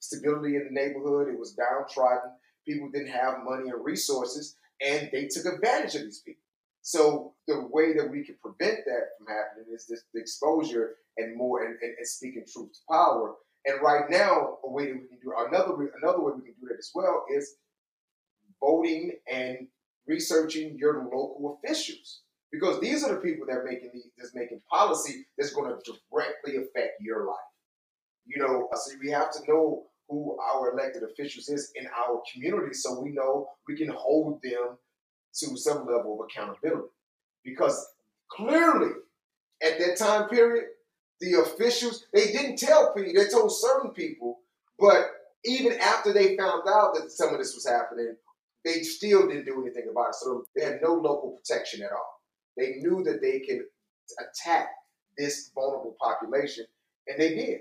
stability 0.00 0.56
in 0.56 0.64
the 0.64 0.70
neighborhood. 0.70 1.28
It 1.28 1.38
was 1.38 1.52
downtrodden. 1.52 2.32
People 2.66 2.90
didn't 2.90 3.12
have 3.12 3.44
money 3.44 3.70
and 3.70 3.84
resources, 3.84 4.56
and 4.84 5.08
they 5.12 5.26
took 5.26 5.46
advantage 5.46 5.94
of 5.94 6.02
these 6.02 6.20
people. 6.20 6.42
So 6.82 7.34
the 7.48 7.66
way 7.70 7.94
that 7.94 8.10
we 8.10 8.24
can 8.24 8.36
prevent 8.40 8.84
that 8.84 9.18
from 9.18 9.26
happening 9.26 9.74
is 9.74 9.86
this 9.86 10.02
the 10.14 10.20
exposure 10.20 10.96
and 11.16 11.36
more 11.36 11.64
and, 11.64 11.76
and, 11.82 11.96
and 11.98 12.06
speaking 12.06 12.44
truth 12.46 12.72
to 12.72 12.78
power. 12.88 13.34
And 13.64 13.82
right 13.82 14.08
now, 14.08 14.58
a 14.62 14.70
way 14.70 14.86
that 14.86 14.94
we 14.94 15.08
can 15.08 15.18
do 15.22 15.32
another 15.36 15.72
another 16.00 16.20
way 16.20 16.32
we 16.36 16.42
can 16.42 16.54
do 16.60 16.68
that 16.68 16.78
as 16.78 16.92
well 16.94 17.24
is 17.34 17.56
voting 18.60 19.12
and 19.30 19.68
researching 20.06 20.76
your 20.78 21.02
local 21.04 21.58
officials 21.64 22.20
because 22.52 22.80
these 22.80 23.04
are 23.04 23.14
the 23.14 23.20
people 23.20 23.46
that 23.46 23.56
are 23.56 23.64
making 23.64 23.90
the, 23.92 24.02
that's 24.16 24.34
making 24.34 24.60
policy 24.70 25.26
that's 25.36 25.52
going 25.52 25.70
to 25.70 25.92
directly 26.10 26.56
affect 26.56 27.00
your 27.00 27.26
life. 27.26 27.36
You 28.26 28.42
know, 28.42 28.68
so 28.74 28.92
we 29.02 29.10
have 29.10 29.30
to 29.32 29.40
know 29.48 29.84
who 30.08 30.38
our 30.40 30.72
elected 30.72 31.02
officials 31.02 31.48
is 31.48 31.72
in 31.74 31.86
our 31.86 32.22
community 32.32 32.72
so 32.72 33.00
we 33.00 33.10
know 33.10 33.48
we 33.68 33.76
can 33.76 33.88
hold 33.88 34.40
them 34.42 34.78
to 35.34 35.56
some 35.56 35.86
level 35.86 36.18
of 36.18 36.26
accountability. 36.26 36.88
Because 37.44 37.86
clearly, 38.30 38.92
at 39.62 39.78
that 39.78 39.96
time 39.96 40.28
period, 40.28 40.64
the 41.20 41.34
officials 41.34 42.06
they 42.12 42.32
didn't 42.32 42.56
tell 42.56 42.92
people, 42.94 43.12
they 43.14 43.28
told 43.28 43.52
certain 43.52 43.90
people, 43.90 44.40
but 44.78 45.10
even 45.44 45.72
after 45.80 46.12
they 46.12 46.36
found 46.36 46.62
out 46.68 46.94
that 46.94 47.10
some 47.10 47.32
of 47.32 47.38
this 47.38 47.54
was 47.54 47.66
happening, 47.66 48.16
they 48.66 48.82
still 48.82 49.28
didn't 49.28 49.46
do 49.46 49.62
anything 49.62 49.86
about 49.90 50.10
it. 50.10 50.14
So 50.16 50.44
they 50.54 50.64
had 50.64 50.80
no 50.82 50.94
local 50.94 51.38
protection 51.38 51.82
at 51.82 51.92
all. 51.92 52.20
They 52.56 52.74
knew 52.80 53.04
that 53.04 53.22
they 53.22 53.40
could 53.40 53.62
attack 54.18 54.68
this 55.16 55.50
vulnerable 55.54 55.96
population, 56.00 56.66
and 57.06 57.18
they 57.18 57.34
did. 57.34 57.60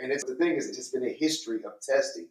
And 0.00 0.12
the 0.12 0.34
thing 0.34 0.56
is, 0.56 0.68
it's 0.68 0.76
just 0.76 0.92
been 0.92 1.06
a 1.06 1.12
history 1.12 1.60
of 1.64 1.72
testing 1.80 2.28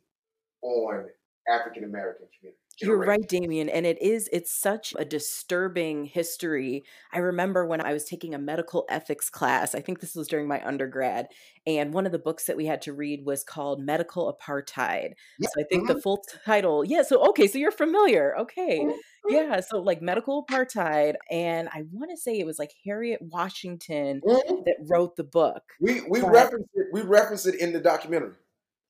on 0.62 1.08
African 1.50 1.84
American 1.84 2.28
community. 2.38 2.63
You're 2.82 2.98
right, 2.98 3.28
Damien. 3.28 3.70
And 3.70 3.86
it 3.86 4.02
is, 4.02 4.30
it's 4.34 4.52
such 4.52 4.94
a 4.98 5.06
disturbing 5.06 6.06
history. 6.06 6.84
I 7.12 7.20
remember 7.20 7.66
when 7.66 7.82
I 7.82 7.94
was 7.94 8.06
taking 8.06 8.34
a 8.34 8.40
medical 8.40 8.86
ethics 8.90 9.30
class, 9.30 9.76
I 9.76 9.80
think 9.80 10.00
this 10.00 10.16
was 10.16 10.28
during 10.28 10.48
my 10.48 10.66
undergrad, 10.66 11.28
and 11.66 11.94
one 11.94 12.06
of 12.06 12.12
the 12.12 12.20
books 12.20 12.46
that 12.46 12.58
we 12.58 12.66
had 12.66 12.82
to 12.84 12.94
read 12.94 13.26
was 13.26 13.44
called 13.44 13.80
Medical 13.80 14.34
Apartheid. 14.34 15.14
Yeah. 15.40 15.50
So 15.54 15.62
I 15.62 15.64
think 15.70 15.84
mm-hmm. 15.84 15.94
the 15.94 16.02
full 16.02 16.24
title, 16.46 16.84
yeah. 16.84 17.04
So, 17.04 17.24
okay, 17.30 17.48
so 17.48 17.58
you're 17.58 17.72
familiar. 17.72 18.38
Okay. 18.40 18.82
Mm-hmm. 18.82 18.98
Yeah. 19.30 19.60
So, 19.62 19.80
like 19.80 20.02
Medical 20.02 20.46
Apartheid. 20.46 21.14
And 21.32 21.70
I 21.70 21.84
want 21.92 22.12
to 22.12 22.18
say 22.18 22.38
it 22.38 22.46
was 22.46 22.60
like 22.60 22.72
Harriet 22.86 23.22
Washington 23.22 24.22
mm-hmm. 24.26 24.64
that 24.66 24.76
wrote 24.90 25.16
the 25.16 25.24
book. 25.24 25.64
We, 25.80 26.02
we 26.02 26.22
but, 26.22 26.32
reference 26.32 26.68
it, 26.74 26.88
we 26.92 27.02
reference 27.02 27.46
it 27.46 27.56
in 27.56 27.72
the 27.72 27.80
documentary. 27.80 28.34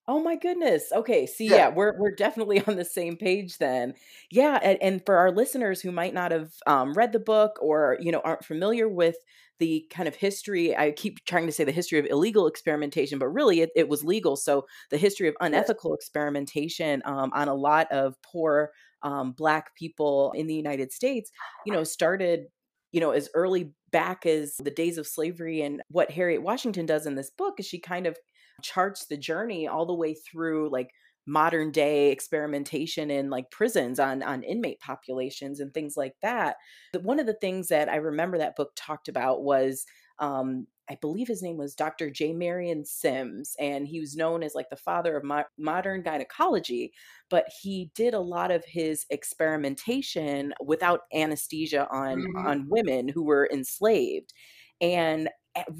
Oh 0.08 0.22
my 0.22 0.36
goodness. 0.36 0.92
Okay. 0.94 1.26
See, 1.26 1.48
yeah. 1.48 1.56
yeah, 1.56 1.70
we're 1.70 1.98
we're 1.98 2.16
definitely 2.16 2.62
on 2.68 2.76
the 2.76 2.86
same 2.86 3.16
page 3.16 3.58
then. 3.58 3.94
Yeah, 4.30 4.60
and, 4.62 4.78
and 4.82 5.06
for 5.06 5.16
our 5.16 5.32
listeners 5.32 5.82
who 5.82 5.92
might 5.92 6.14
not 6.14 6.32
have 6.32 6.52
um, 6.68 6.94
read 6.94 7.14
the 7.14 7.20
book 7.20 7.58
or 7.62 7.98
you 8.02 8.12
know 8.12 8.22
aren't 8.24 8.44
familiar 8.44 8.90
with 8.90 9.16
the 9.60 9.86
kind 9.90 10.08
of 10.10 10.16
history, 10.16 10.76
I 10.76 10.92
keep 10.92 11.24
trying 11.26 11.46
to 11.46 11.54
say 11.54 11.64
the 11.64 11.72
history 11.72 12.00
of 12.00 12.06
illegal 12.08 12.48
experimentation, 12.48 13.18
but 13.18 13.28
really 13.28 13.62
it, 13.62 13.70
it 13.76 13.88
was 13.88 14.04
legal. 14.04 14.36
So 14.36 14.66
the 14.90 14.98
history 14.98 15.30
of 15.30 15.36
unethical 15.40 15.94
experimentation 15.94 17.02
um, 17.06 17.32
on 17.34 17.48
a 17.48 17.54
lot 17.54 17.90
of 17.92 18.16
poor 18.24 18.72
um, 19.04 19.32
Black 19.32 19.76
people 19.76 20.34
in 20.36 20.48
the 20.48 20.56
United 20.56 20.92
States, 20.92 21.32
you 21.66 21.72
know, 21.72 21.84
started 21.86 22.48
you 22.92 23.00
know 23.00 23.12
as 23.12 23.30
early 23.34 23.72
back 23.92 24.26
as 24.26 24.56
the 24.58 24.72
days 24.72 24.98
of 24.98 25.08
slavery 25.08 25.62
and 25.62 25.82
what 25.90 26.12
Harriet 26.12 26.42
Washington 26.42 26.86
does 26.86 27.06
in 27.06 27.16
this 27.16 27.30
book 27.30 27.56
is 27.60 27.66
she 27.66 27.80
kind 27.80 28.06
of 28.08 28.18
charts 28.64 29.06
the 29.06 29.18
journey 29.18 29.68
all 29.68 29.86
the 29.86 29.94
way 29.94 30.16
through 30.16 30.70
like 30.72 30.90
modern 31.26 31.72
day 31.72 32.12
experimentation 32.12 33.10
in 33.10 33.30
like 33.30 33.50
prisons 33.50 34.00
on 34.00 34.22
on 34.24 34.44
inmate 34.44 34.80
populations 34.80 35.60
and 35.60 35.74
things 35.74 35.96
like 35.96 36.16
that. 36.22 36.58
But 36.92 37.04
one 37.04 37.20
of 37.20 37.26
the 37.26 37.36
things 37.36 37.70
that 37.70 37.90
I 37.90 37.98
remember 37.98 38.38
that 38.40 38.56
book 38.56 38.72
talked 38.76 39.08
about 39.08 39.44
was 39.44 39.86
um, 40.20 40.68
I 40.90 40.98
believe 41.00 41.28
his 41.28 41.42
name 41.42 41.58
was 41.58 41.76
Dr. 41.76 42.10
J. 42.10 42.34
Marion 42.34 42.84
Sims, 42.86 43.56
and 43.58 43.88
he 43.88 44.00
was 44.00 44.18
known 44.18 44.44
as 44.44 44.54
like 44.54 44.70
the 44.70 44.76
father 44.76 45.16
of 45.16 45.24
mo- 45.24 45.46
modern 45.58 46.04
gynecology. 46.04 46.92
But 47.30 47.46
he 47.62 47.90
did 47.96 48.14
a 48.14 48.20
lot 48.20 48.52
of 48.52 48.64
his 48.66 49.06
experimentation 49.10 50.54
without 50.64 51.02
anesthesia 51.14 51.88
on 51.90 52.20
mm-hmm. 52.20 52.48
on 52.48 52.68
women 52.70 53.08
who 53.08 53.24
were 53.24 53.50
enslaved. 53.52 54.34
And 54.82 55.30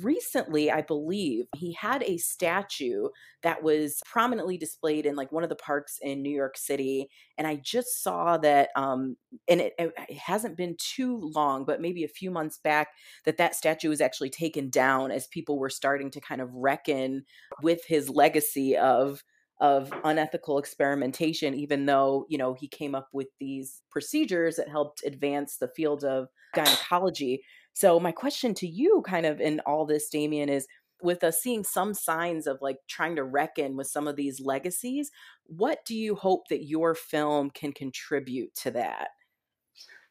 recently 0.02 0.70
i 0.70 0.82
believe 0.82 1.46
he 1.56 1.74
had 1.74 2.04
a 2.04 2.18
statue 2.18 3.08
that 3.42 3.64
was 3.64 4.02
prominently 4.06 4.58
displayed 4.58 5.06
in 5.06 5.16
like 5.16 5.32
one 5.32 5.44
of 5.44 5.50
the 5.50 5.56
parks 5.56 5.98
in 6.02 6.22
new 6.22 6.34
york 6.34 6.58
city 6.58 7.10
and 7.38 7.48
i 7.48 7.56
just 7.56 8.04
saw 8.04 8.38
that 8.38 8.70
um 8.76 9.16
and 9.48 9.62
it, 9.62 9.74
it 9.80 10.18
hasn't 10.18 10.58
been 10.58 10.76
too 10.78 11.20
long 11.34 11.66
but 11.66 11.82
maybe 11.82 12.04
a 12.04 12.08
few 12.08 12.30
months 12.30 12.60
back 12.64 12.90
that 13.26 13.38
that 13.38 13.56
statue 13.56 13.90
was 13.90 14.02
actually 14.02 14.30
taken 14.30 14.70
down 14.70 15.12
as 15.12 15.28
people 15.28 15.58
were 15.58 15.70
starting 15.70 16.12
to 16.12 16.22
kind 16.22 16.42
of 16.42 16.54
reckon 16.54 17.24
with 17.62 17.84
his 17.88 18.10
legacy 18.10 18.78
of 18.78 19.24
of 19.60 19.92
unethical 20.04 20.58
experimentation 20.58 21.54
even 21.54 21.86
though 21.86 22.26
you 22.30 22.38
know 22.38 22.54
he 22.54 22.68
came 22.68 22.94
up 22.94 23.08
with 23.14 23.28
these 23.40 23.82
procedures 23.90 24.58
that 24.58 24.68
helped 24.68 25.04
advance 25.06 25.58
the 25.58 25.70
field 25.70 26.04
of 26.04 26.28
gynecology 26.54 27.42
so 27.74 28.00
my 28.00 28.12
question 28.12 28.54
to 28.56 28.68
you 28.68 29.04
kind 29.06 29.26
of 29.26 29.42
in 29.42 29.60
all 29.62 29.86
this 29.86 30.10
Damien 30.10 30.50
is 30.50 30.68
with 31.02 31.24
us 31.24 31.40
seeing 31.40 31.64
some 31.64 31.94
signs 31.94 32.48
of 32.48 32.60
like 32.62 32.78
trying 32.88 33.16
to 33.18 33.24
reckon 33.24 33.76
with 33.76 33.88
some 33.88 34.08
of 34.08 34.16
these 34.16 34.40
legacies, 34.40 35.12
what 35.46 35.84
do 35.86 35.96
you 35.96 36.16
hope 36.16 36.48
that 36.48 36.64
your 36.64 36.96
film 36.96 37.50
can 37.50 37.74
contribute 37.74 38.56
to 38.56 38.72
that? 38.72 39.10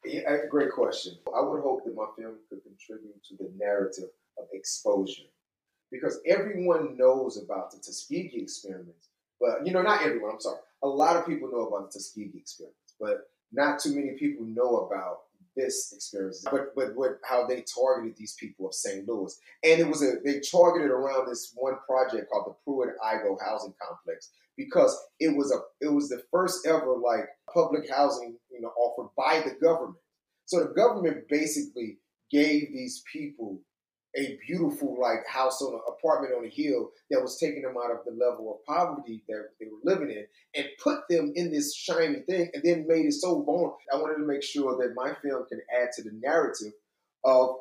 Yeah, 0.05 0.29
uh, 0.29 0.37
great 0.49 0.71
question. 0.71 1.13
I 1.35 1.41
would 1.41 1.61
hope 1.61 1.85
that 1.85 1.95
my 1.95 2.05
film 2.17 2.35
could 2.49 2.61
contribute 2.63 3.23
to 3.29 3.37
the 3.37 3.51
narrative 3.57 4.09
of 4.37 4.45
exposure 4.53 5.23
because 5.91 6.19
everyone 6.27 6.97
knows 6.97 7.41
about 7.41 7.71
the 7.71 7.77
Tuskegee 7.77 8.41
experiments, 8.41 9.09
but 9.39 9.65
you 9.65 9.71
know, 9.71 9.81
not 9.81 10.03
everyone, 10.03 10.31
I'm 10.33 10.39
sorry. 10.39 10.59
A 10.83 10.87
lot 10.87 11.15
of 11.15 11.25
people 11.25 11.49
know 11.49 11.67
about 11.67 11.91
the 11.91 11.99
Tuskegee 11.99 12.37
experiments, 12.37 12.95
but 12.99 13.29
not 13.53 13.79
too 13.79 13.95
many 13.95 14.11
people 14.19 14.45
know 14.45 14.87
about 14.87 15.21
this 15.55 15.93
experience, 15.95 16.43
but 16.49 16.75
but 16.75 16.95
what 16.95 17.19
how 17.23 17.45
they 17.45 17.63
targeted 17.63 18.17
these 18.17 18.35
people 18.39 18.67
of 18.67 18.73
St. 18.73 19.07
Louis, 19.07 19.37
and 19.63 19.79
it 19.79 19.87
was 19.87 20.01
a 20.01 20.15
they 20.23 20.39
targeted 20.39 20.89
around 20.89 21.27
this 21.27 21.53
one 21.55 21.75
project 21.87 22.29
called 22.31 22.47
the 22.47 22.55
Pruitt 22.63 22.95
Igoe 23.03 23.37
Housing 23.43 23.73
Complex 23.81 24.31
because 24.57 24.97
it 25.19 25.35
was 25.35 25.51
a 25.51 25.59
it 25.85 25.91
was 25.91 26.09
the 26.09 26.23
first 26.31 26.65
ever 26.67 26.95
like 26.97 27.25
public 27.53 27.89
housing 27.89 28.37
you 28.51 28.61
know 28.61 28.69
offered 28.77 29.09
by 29.17 29.41
the 29.47 29.55
government. 29.63 29.97
So 30.45 30.59
the 30.59 30.73
government 30.73 31.27
basically 31.29 31.97
gave 32.31 32.73
these 32.73 33.03
people 33.11 33.59
a 34.15 34.37
beautiful 34.47 34.97
like 34.99 35.25
house 35.27 35.61
on 35.61 35.73
an 35.73 35.79
apartment 35.87 36.33
on 36.37 36.45
a 36.45 36.49
hill 36.49 36.91
that 37.09 37.21
was 37.21 37.37
taking 37.39 37.63
them 37.63 37.75
out 37.83 37.91
of 37.91 38.05
the 38.05 38.11
level 38.11 38.53
of 38.53 38.65
poverty 38.65 39.23
that 39.27 39.49
they 39.59 39.65
were 39.65 39.79
living 39.83 40.09
in 40.09 40.25
and 40.55 40.67
put 40.83 40.99
them 41.09 41.31
in 41.35 41.51
this 41.51 41.75
shiny 41.75 42.19
thing 42.21 42.49
and 42.53 42.63
then 42.63 42.85
made 42.87 43.05
it 43.05 43.13
so 43.13 43.41
vulnerable. 43.41 43.77
I 43.91 43.97
wanted 43.97 44.21
to 44.21 44.27
make 44.27 44.43
sure 44.43 44.77
that 44.77 44.93
my 44.95 45.13
film 45.21 45.45
can 45.49 45.61
add 45.81 45.89
to 45.95 46.03
the 46.03 46.11
narrative 46.21 46.73
of 47.23 47.55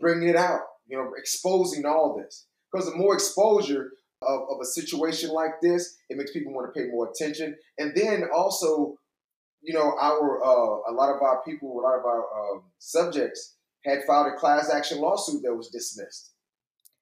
bringing 0.00 0.28
it 0.28 0.36
out 0.36 0.60
you 0.92 0.96
know, 0.96 1.12
exposing 1.16 1.86
all 1.86 2.16
this. 2.16 2.46
Because 2.70 2.90
the 2.90 2.96
more 2.96 3.14
exposure 3.14 3.92
of, 4.22 4.40
of 4.50 4.60
a 4.60 4.64
situation 4.64 5.30
like 5.30 5.60
this, 5.60 5.96
it 6.08 6.16
makes 6.16 6.32
people 6.32 6.52
want 6.52 6.72
to 6.72 6.78
pay 6.78 6.88
more 6.88 7.10
attention. 7.10 7.56
And 7.78 7.92
then 7.94 8.24
also, 8.34 8.96
you 9.62 9.74
know, 9.74 9.94
our 10.00 10.42
uh, 10.44 10.90
a 10.90 10.92
lot 10.92 11.14
of 11.14 11.22
our 11.22 11.42
people, 11.44 11.78
a 11.78 11.82
lot 11.82 11.98
of 11.98 12.04
our 12.04 12.20
um, 12.20 12.62
subjects 12.78 13.56
had 13.84 14.04
filed 14.06 14.32
a 14.32 14.36
class 14.36 14.70
action 14.70 15.00
lawsuit 15.00 15.42
that 15.42 15.54
was 15.54 15.68
dismissed. 15.68 16.30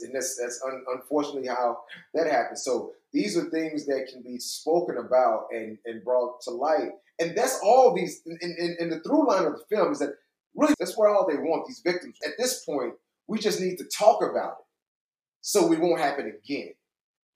And 0.01 0.15
that's, 0.15 0.39
that's 0.41 0.63
un- 0.67 0.85
unfortunately 0.95 1.49
how 1.49 1.79
that 2.15 2.27
happened. 2.27 2.59
So 2.59 2.93
these 3.13 3.37
are 3.37 3.51
things 3.51 3.87
that 3.87 4.09
can 4.11 4.23
be 4.23 4.39
spoken 4.39 4.97
about 4.97 5.47
and, 5.51 5.79
and 5.85 6.03
brought 6.03 6.41
to 6.43 6.51
light. 6.51 6.91
And 7.19 7.37
that's 7.37 7.61
all 7.63 7.95
these, 7.95 8.23
and, 8.25 8.93
the 8.93 9.01
through 9.01 9.29
line 9.29 9.45
of 9.45 9.59
the 9.59 9.65
film 9.69 9.93
is 9.93 9.99
that 9.99 10.15
really 10.55 10.75
that's 10.79 10.97
what 10.97 11.11
all 11.11 11.27
they 11.29 11.37
want, 11.37 11.67
these 11.67 11.83
victims. 11.85 12.17
At 12.25 12.33
this 12.39 12.65
point, 12.65 12.95
we 13.27 13.39
just 13.39 13.61
need 13.61 13.77
to 13.77 13.85
talk 13.85 14.23
about 14.23 14.57
it 14.61 14.67
so 15.43 15.71
it 15.73 15.81
won't 15.81 16.01
happen 16.01 16.27
again. 16.27 16.73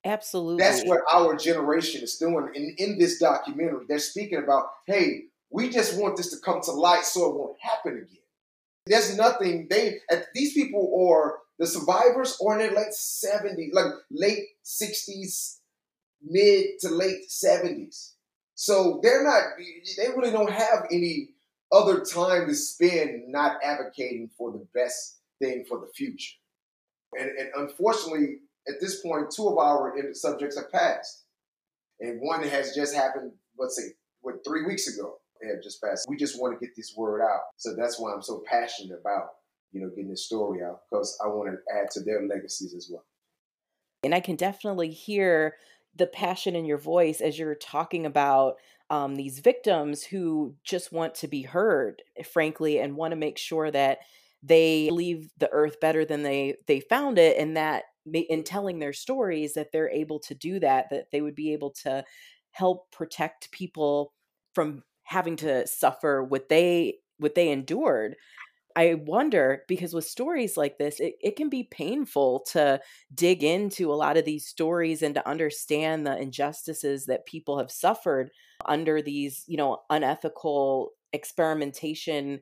Absolutely. 0.03 0.63
That's 0.63 0.83
what 0.85 1.01
our 1.11 1.35
generation 1.35 2.03
is 2.03 2.17
doing. 2.17 2.49
In, 2.53 2.75
in 2.77 2.99
this 2.99 3.19
documentary, 3.19 3.85
they're 3.87 3.99
speaking 3.99 4.37
about, 4.37 4.65
hey, 4.85 5.25
we 5.49 5.69
just 5.69 5.99
want 5.99 6.17
this 6.17 6.31
to 6.31 6.37
come 6.43 6.61
to 6.61 6.71
light 6.71 7.05
so 7.05 7.29
it 7.29 7.35
won't 7.35 7.57
happen 7.59 7.93
again. 7.93 8.24
There's 8.85 9.17
nothing 9.17 9.67
they 9.69 9.99
these 10.33 10.53
people 10.53 11.09
are 11.09 11.39
the 11.57 11.65
survivors 11.65 12.37
or 12.39 12.53
in 12.53 12.59
their 12.59 12.75
late 12.75 12.93
70s, 12.93 13.69
like 13.73 13.93
late 14.11 14.43
60s, 14.63 15.57
mid 16.21 16.65
to 16.81 16.89
late 16.89 17.29
70s. 17.29 18.11
So 18.55 18.99
they're 19.01 19.23
not 19.23 19.43
they 19.97 20.09
really 20.15 20.31
don't 20.31 20.51
have 20.51 20.85
any 20.91 21.29
other 21.71 22.01
time 22.01 22.47
to 22.47 22.55
spend 22.55 23.23
not 23.27 23.57
advocating 23.63 24.29
for 24.37 24.51
the 24.51 24.65
best 24.73 25.19
thing 25.41 25.65
for 25.67 25.79
the 25.79 25.91
future. 25.95 26.35
And, 27.19 27.29
and 27.29 27.49
unfortunately, 27.55 28.37
at 28.67 28.75
this 28.79 29.01
point, 29.01 29.31
two 29.31 29.47
of 29.47 29.57
our 29.57 29.93
subjects 30.13 30.57
have 30.57 30.71
passed. 30.71 31.23
And 31.99 32.19
one 32.21 32.43
has 32.43 32.75
just 32.75 32.93
happened, 32.93 33.31
let's 33.57 33.77
say, 33.77 33.93
what, 34.21 34.35
three 34.45 34.65
weeks 34.65 34.87
ago. 34.87 35.19
Have 35.49 35.63
just 35.63 35.81
passed. 35.81 36.05
We 36.09 36.17
just 36.17 36.39
want 36.39 36.57
to 36.57 36.65
get 36.65 36.75
this 36.75 36.93
word 36.95 37.21
out. 37.21 37.41
So 37.57 37.75
that's 37.75 37.99
why 37.99 38.13
I'm 38.13 38.21
so 38.21 38.43
passionate 38.45 38.99
about, 38.99 39.27
you 39.71 39.81
know, 39.81 39.89
getting 39.89 40.09
this 40.09 40.25
story 40.25 40.63
out 40.63 40.81
because 40.89 41.17
I 41.23 41.27
want 41.27 41.49
to 41.51 41.77
add 41.77 41.91
to 41.91 42.01
their 42.01 42.27
legacies 42.27 42.73
as 42.75 42.89
well. 42.91 43.05
And 44.03 44.13
I 44.13 44.19
can 44.19 44.35
definitely 44.35 44.91
hear 44.91 45.55
the 45.95 46.07
passion 46.07 46.55
in 46.55 46.65
your 46.65 46.77
voice 46.77 47.21
as 47.21 47.39
you're 47.39 47.55
talking 47.55 48.05
about 48.05 48.55
um, 48.89 49.15
these 49.15 49.39
victims 49.39 50.03
who 50.03 50.55
just 50.63 50.91
want 50.91 51.15
to 51.15 51.27
be 51.27 51.41
heard, 51.41 52.03
frankly, 52.31 52.79
and 52.79 52.95
want 52.95 53.11
to 53.11 53.15
make 53.15 53.37
sure 53.37 53.71
that 53.71 53.99
they 54.43 54.89
leave 54.91 55.31
the 55.39 55.49
earth 55.51 55.79
better 55.79 56.05
than 56.05 56.21
they 56.21 56.57
they 56.67 56.79
found 56.79 57.17
it, 57.17 57.37
and 57.37 57.57
that 57.57 57.85
in 58.13 58.43
telling 58.43 58.77
their 58.77 58.93
stories 58.93 59.53
that 59.53 59.71
they're 59.71 59.89
able 59.89 60.19
to 60.19 60.35
do 60.35 60.59
that, 60.59 60.89
that 60.91 61.09
they 61.11 61.21
would 61.21 61.33
be 61.33 61.53
able 61.53 61.71
to 61.71 62.03
help 62.51 62.91
protect 62.91 63.51
people 63.51 64.13
from 64.53 64.83
having 65.05 65.35
to 65.37 65.65
suffer 65.67 66.23
what 66.23 66.49
they 66.49 66.97
what 67.17 67.35
they 67.35 67.49
endured. 67.49 68.15
I 68.77 68.95
wonder 68.95 69.63
because 69.69 69.93
with 69.93 70.05
stories 70.05 70.57
like 70.57 70.77
this, 70.77 70.99
it, 70.99 71.13
it 71.21 71.37
can 71.37 71.49
be 71.49 71.63
painful 71.63 72.45
to 72.51 72.81
dig 73.13 73.41
into 73.41 73.91
a 73.91 73.95
lot 73.95 74.17
of 74.17 74.25
these 74.25 74.47
stories 74.47 75.01
and 75.01 75.15
to 75.15 75.27
understand 75.27 76.05
the 76.05 76.17
injustices 76.17 77.05
that 77.05 77.25
people 77.25 77.57
have 77.57 77.71
suffered 77.71 78.31
under 78.65 79.01
these, 79.01 79.45
you 79.47 79.55
know, 79.55 79.79
unethical 79.89 80.89
experimentation 81.13 82.41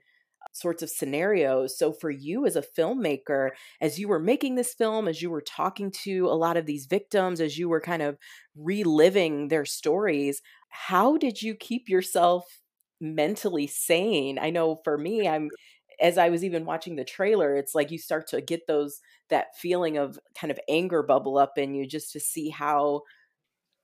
sorts 0.52 0.84
of 0.84 0.90
scenarios. 0.90 1.78
So, 1.78 1.92
for 1.92 2.12
you 2.12 2.46
as 2.46 2.56
a 2.56 2.62
filmmaker, 2.62 3.52
as 3.82 4.00
you 4.00 4.08
were 4.08 4.20
making 4.20 4.56
this 4.56 4.74
film, 4.74 5.08
as 5.08 5.22
you 5.22 5.30
were 5.30 5.42
talking 5.42 5.92
to 6.04 6.28
a 6.28 6.36
lot 6.36 6.58
of 6.58 6.66
these 6.66 6.86
victims, 6.86 7.42
as 7.42 7.58
you 7.58 7.70
were 7.70 7.82
kind 7.82 8.02
of 8.02 8.18
reliving 8.56 9.48
their 9.48 9.66
stories, 9.66 10.42
how 10.70 11.18
did 11.18 11.42
you 11.42 11.56
keep 11.56 11.90
yourself 11.90 12.62
mentally 13.00 13.68
sane? 13.68 14.38
I 14.40 14.50
know 14.50 14.82
for 14.84 14.98
me, 14.98 15.28
I'm 15.28 15.52
as 16.00 16.18
I 16.18 16.30
was 16.30 16.44
even 16.44 16.66
watching 16.66 16.96
the 16.96 17.06
trailer, 17.06 17.56
it's 17.56 17.76
like 17.76 17.92
you 17.92 17.98
start 18.00 18.28
to 18.30 18.42
get 18.42 18.68
those 18.68 19.00
that 19.30 19.56
feeling 19.58 19.98
of 19.98 20.20
kind 20.36 20.52
of 20.52 20.60
anger 20.68 21.04
bubble 21.04 21.38
up 21.38 21.58
in 21.58 21.76
you 21.76 21.86
just 21.88 22.12
to 22.14 22.20
see 22.20 22.50
how 22.50 23.02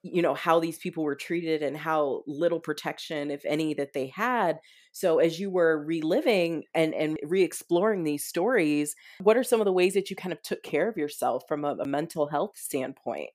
you 0.02 0.22
know 0.22 0.34
how 0.34 0.60
these 0.60 0.78
people 0.78 1.04
were 1.04 1.14
treated 1.14 1.62
and 1.62 1.76
how 1.76 2.22
little 2.26 2.60
protection 2.60 3.30
if 3.30 3.44
any 3.44 3.74
that 3.74 3.92
they 3.92 4.08
had. 4.08 4.58
So 4.92 5.18
as 5.18 5.38
you 5.38 5.50
were 5.50 5.84
reliving 5.84 6.64
and 6.74 6.94
and 6.94 7.18
re-exploring 7.22 8.04
these 8.04 8.24
stories 8.24 8.94
what 9.20 9.36
are 9.36 9.44
some 9.44 9.60
of 9.60 9.64
the 9.64 9.72
ways 9.72 9.94
that 9.94 10.10
you 10.10 10.16
kind 10.16 10.32
of 10.32 10.42
took 10.42 10.62
care 10.62 10.88
of 10.88 10.96
yourself 10.96 11.44
from 11.48 11.64
a, 11.64 11.76
a 11.80 11.86
mental 11.86 12.28
health 12.28 12.52
standpoint? 12.56 13.30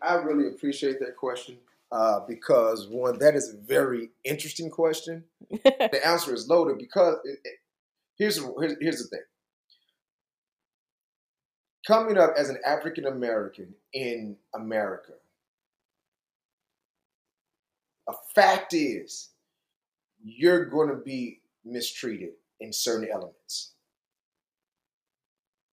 I 0.00 0.14
really 0.14 0.48
appreciate 0.48 0.98
that 1.00 1.16
question 1.16 1.58
uh, 1.92 2.20
because 2.26 2.88
one 2.88 3.18
that 3.18 3.34
is 3.34 3.54
a 3.54 3.66
very 3.66 4.10
interesting 4.24 4.70
question. 4.70 5.24
The 5.62 6.00
answer 6.06 6.32
is 6.34 6.48
loaded 6.48 6.78
because 6.78 7.16
it, 7.24 7.38
here's, 8.16 8.38
here's, 8.58 8.76
here's 8.80 8.98
the 8.98 9.08
thing. 9.08 9.24
Coming 11.86 12.16
up 12.16 12.34
as 12.36 12.48
an 12.48 12.58
African 12.64 13.06
American 13.06 13.74
in 13.92 14.36
America, 14.54 15.12
a 18.08 18.12
fact 18.34 18.74
is 18.74 19.30
you're 20.22 20.66
going 20.66 20.88
to 20.88 20.96
be 20.96 21.40
mistreated 21.64 22.30
in 22.60 22.72
certain 22.72 23.08
elements. 23.12 23.72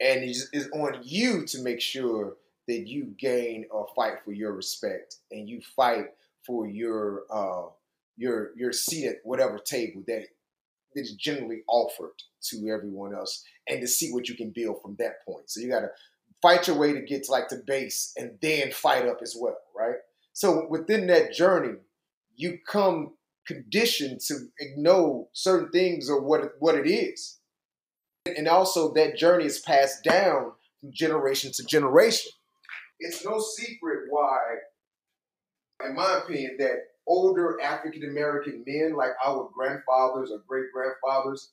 And 0.02 0.24
it's, 0.24 0.48
on 0.74 1.00
you 1.04 1.46
to 1.48 1.62
make 1.62 1.82
sure 1.82 2.38
that 2.68 2.88
you 2.88 3.14
gain 3.20 3.66
or 3.72 3.88
fight 3.96 4.24
for 4.24 4.32
your 4.32 4.54
respect 4.54 5.18
and 5.32 5.50
you 5.50 5.60
fight 5.76 6.06
for 6.46 6.68
your 6.68 7.24
uh, 7.30 7.70
your 8.16 8.52
your 8.56 8.72
seat 8.72 9.08
at 9.08 9.16
whatever 9.24 9.58
table 9.58 10.04
that 10.08 10.26
that 10.94 11.02
is 11.02 11.14
generally 11.14 11.64
offered 11.68 12.14
to 12.42 12.70
everyone 12.70 13.14
else 13.14 13.44
and 13.68 13.82
to 13.82 13.88
see 13.88 14.12
what 14.12 14.30
you 14.30 14.36
can 14.36 14.52
build 14.52 14.82
from 14.82 14.96
that 15.00 15.26
point. 15.26 15.50
So 15.50 15.62
you 15.62 15.70
got 15.70 15.82
to 15.82 15.92
fight 16.42 16.68
your 16.68 16.78
way 16.78 16.94
to 16.94 17.02
get 17.02 17.24
to 17.26 17.32
like 17.32 17.50
the 17.50 17.62
base 17.66 18.14
and 18.18 18.38
then 18.42 18.72
fight 18.72 19.08
up 19.08 19.20
as 19.22 19.36
well, 19.40 19.58
right? 19.76 19.98
So 20.34 20.68
within 20.70 21.08
that 21.08 21.34
journey, 21.34 21.76
you 22.40 22.58
come 22.66 23.12
conditioned 23.46 24.22
to 24.22 24.36
ignore 24.60 25.28
certain 25.34 25.70
things 25.72 26.10
or 26.10 26.22
what 26.22 26.54
what 26.60 26.76
it 26.76 26.90
is. 26.90 27.38
And 28.26 28.48
also 28.48 28.94
that 28.94 29.18
journey 29.18 29.46
is 29.46 29.60
passed 29.60 30.04
down 30.04 30.54
from 30.80 30.92
generation 30.94 31.52
to 31.56 31.64
generation. 31.66 32.32
It's 33.00 33.26
no 33.26 33.40
secret 33.40 34.06
why, 34.10 34.40
in 35.86 35.96
my 35.96 36.22
opinion, 36.24 36.56
that 36.60 36.76
older 37.08 37.60
African 37.62 38.04
American 38.10 38.64
men, 38.66 38.94
like 38.96 39.12
our 39.26 39.50
grandfathers 39.54 40.32
or 40.32 40.40
great 40.48 40.72
grandfathers, 40.74 41.52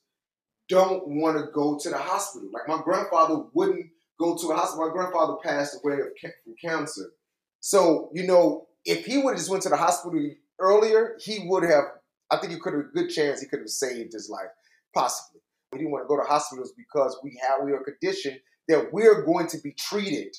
don't 0.69 1.03
want 1.05 1.37
to 1.37 1.51
go 1.53 1.77
to 1.81 1.89
the 1.89 1.97
hospital. 1.97 2.49
Like 2.53 2.67
my 2.67 2.81
grandfather 2.81 3.43
wouldn't 3.53 3.87
go 4.19 4.37
to 4.37 4.47
a 4.47 4.55
hospital. 4.55 4.87
My 4.87 4.93
grandfather 4.93 5.35
passed 5.43 5.79
away 5.83 5.97
from 5.97 6.55
cancer. 6.63 7.11
So, 7.59 8.09
you 8.13 8.25
know, 8.25 8.67
if 8.85 9.05
he 9.05 9.17
would 9.17 9.31
have 9.31 9.37
just 9.37 9.49
went 9.49 9.63
to 9.63 9.69
the 9.69 9.77
hospital 9.77 10.17
earlier, 10.59 11.17
he 11.19 11.45
would 11.47 11.63
have, 11.63 11.83
I 12.31 12.37
think 12.37 12.53
he 12.53 12.59
could 12.59 12.73
have 12.73 12.83
a 12.83 12.93
good 12.93 13.09
chance 13.09 13.39
he 13.39 13.47
could 13.47 13.59
have 13.59 13.69
saved 13.69 14.13
his 14.13 14.29
life, 14.29 14.49
possibly. 14.93 15.41
We 15.71 15.79
didn't 15.79 15.91
want 15.91 16.05
to 16.05 16.07
go 16.07 16.21
to 16.21 16.27
hospitals 16.27 16.73
because 16.77 17.17
we 17.23 17.39
have 17.41 17.65
we 17.65 17.73
are 17.73 17.83
conditioned 17.83 18.39
that 18.69 18.93
we're 18.93 19.25
going 19.25 19.47
to 19.47 19.57
be 19.61 19.73
treated 19.73 20.35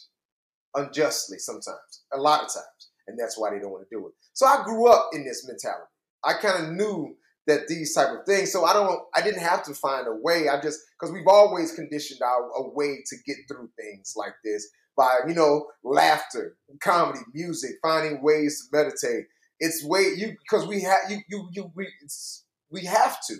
unjustly 0.75 1.39
sometimes, 1.39 2.05
a 2.13 2.19
lot 2.19 2.41
of 2.41 2.47
times. 2.47 2.91
And 3.07 3.19
that's 3.19 3.39
why 3.39 3.51
they 3.51 3.59
don't 3.59 3.71
want 3.71 3.89
to 3.89 3.97
do 3.97 4.07
it. 4.07 4.15
So 4.35 4.47
I 4.47 4.63
grew 4.65 4.89
up 4.89 5.11
in 5.13 5.25
this 5.25 5.47
mentality. 5.47 5.91
I 6.25 6.35
kind 6.35 6.65
of 6.65 6.73
knew 6.73 7.17
that 7.47 7.67
these 7.67 7.95
type 7.95 8.11
of 8.11 8.27
things. 8.27 8.53
So 8.53 8.65
I 8.65 8.75
don't, 8.75 9.01
I 9.15 9.23
didn't 9.23 9.43
have 9.43 9.65
to 9.65 9.75
find 9.75 10.07
a 10.07 10.15
way. 10.15 10.49
I 10.49 10.61
just, 10.61 10.81
because 10.99 11.13
we've 11.13 11.27
always 11.27 11.73
conditioned 11.73 12.21
our 12.23 12.51
a 12.57 12.69
way 12.69 12.99
to 13.07 13.17
get 13.27 13.37
through 13.49 13.71
things 13.81 14.13
like 14.17 14.35
this 14.45 14.69
by, 14.97 15.11
you 15.27 15.35
know, 15.35 15.67
laughter, 15.83 16.57
comedy, 16.81 17.21
music, 17.33 17.73
finding 17.83 18.23
ways 18.23 18.69
to 18.71 18.77
meditate. 18.77 19.25
It's 19.61 19.85
way 19.85 20.12
you 20.16 20.37
because 20.42 20.66
we 20.66 20.83
have 20.83 21.11
you 21.11 21.21
you 21.29 21.49
you 21.53 21.73
we 21.75 21.88
we 22.71 22.85
have 22.85 23.18
to. 23.29 23.37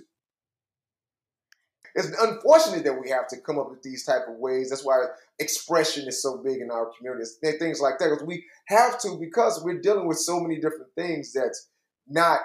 It's 1.95 2.09
unfortunate 2.21 2.85
that 2.85 3.01
we 3.01 3.11
have 3.11 3.27
to 3.29 3.41
come 3.41 3.59
up 3.59 3.71
with 3.71 3.83
these 3.83 4.05
type 4.05 4.23
of 4.29 4.37
ways. 4.37 4.71
That's 4.71 4.85
why 4.85 5.05
expression 5.39 6.07
is 6.07 6.23
so 6.23 6.37
big 6.39 6.61
in 6.61 6.71
our 6.71 6.91
communities. 6.97 7.39
Things 7.43 7.81
like 7.81 7.99
that 7.99 8.11
because 8.11 8.27
we 8.27 8.45
have 8.67 9.01
to 9.01 9.17
because 9.19 9.63
we're 9.65 9.81
dealing 9.81 10.07
with 10.07 10.19
so 10.19 10.39
many 10.39 10.57
different 10.57 10.95
things 10.95 11.33
that's 11.33 11.69
not 12.07 12.41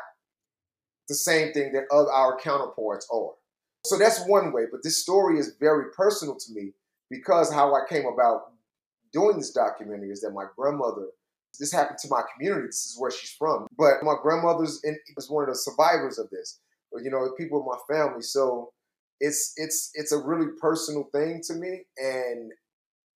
the 1.08 1.16
same 1.16 1.54
thing 1.54 1.74
that 1.74 1.84
our 1.92 2.38
counterparts 2.40 3.08
are. 3.12 3.32
So 3.86 3.98
that's 3.98 4.26
one 4.26 4.54
way. 4.54 4.64
But 4.72 4.82
this 4.84 5.02
story 5.02 5.38
is 5.38 5.56
very 5.60 5.92
personal 5.96 6.36
to 6.36 6.54
me 6.54 6.72
because 7.10 7.52
how 7.52 7.76
I 7.76 7.82
came 7.88 8.06
about 8.06 8.54
doing 9.12 9.38
this 9.38 9.52
documentary 9.52 10.10
is 10.10 10.22
that 10.22 10.32
my 10.32 10.46
grandmother. 10.56 11.08
This 11.60 11.72
happened 11.72 12.00
to 12.00 12.08
my 12.10 12.22
community. 12.34 12.68
This 12.68 12.86
is 12.86 12.96
where 12.98 13.12
she's 13.12 13.32
from. 13.32 13.68
But 13.78 14.04
my 14.04 14.16
grandmother's 14.22 14.82
in, 14.84 14.98
was 15.16 15.30
one 15.30 15.44
of 15.44 15.50
the 15.50 15.56
survivors 15.56 16.18
of 16.18 16.30
this. 16.30 16.60
You 17.02 17.10
know, 17.10 17.32
people 17.38 17.60
in 17.60 17.66
my 17.66 17.96
family. 17.96 18.22
So 18.22 18.72
it's 19.20 19.54
it's 19.58 19.92
it's 19.94 20.12
a 20.12 20.18
really 20.18 20.48
personal 20.60 21.10
thing 21.12 21.42
to 21.48 21.54
me, 21.56 21.86
and 21.98 22.52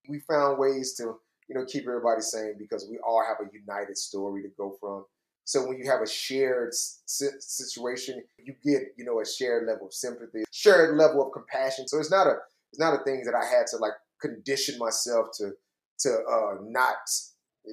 we 0.07 0.19
found 0.19 0.57
ways 0.57 0.95
to 0.95 1.19
you 1.47 1.55
know 1.55 1.65
keep 1.65 1.83
everybody 1.83 2.21
sane 2.21 2.55
because 2.57 2.87
we 2.89 2.97
all 2.99 3.23
have 3.27 3.37
a 3.45 3.51
united 3.53 3.97
story 3.97 4.41
to 4.43 4.49
go 4.57 4.75
from. 4.79 5.05
So 5.43 5.65
when 5.65 5.77
you 5.77 5.89
have 5.89 6.01
a 6.01 6.07
shared 6.07 6.73
situation, 6.73 8.21
you 8.37 8.53
get 8.63 8.93
you 8.97 9.05
know 9.05 9.21
a 9.21 9.25
shared 9.25 9.67
level 9.67 9.87
of 9.87 9.93
sympathy, 9.93 10.43
shared 10.51 10.97
level 10.97 11.25
of 11.25 11.33
compassion. 11.33 11.87
So 11.87 11.99
it's 11.99 12.11
not 12.11 12.27
a 12.27 12.37
it's 12.71 12.79
not 12.79 12.99
a 12.99 13.03
thing 13.03 13.23
that 13.25 13.35
I 13.35 13.45
had 13.45 13.67
to 13.71 13.77
like 13.77 13.93
condition 14.21 14.77
myself 14.77 15.27
to 15.37 15.51
to 15.99 16.09
uh, 16.09 16.55
not 16.63 16.97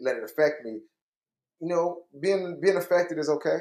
let 0.03 0.17
it 0.17 0.25
affect 0.25 0.65
me. 0.65 0.81
You 1.61 1.69
know, 1.69 2.03
being 2.21 2.61
being 2.61 2.77
affected 2.77 3.19
is 3.19 3.29
okay, 3.29 3.59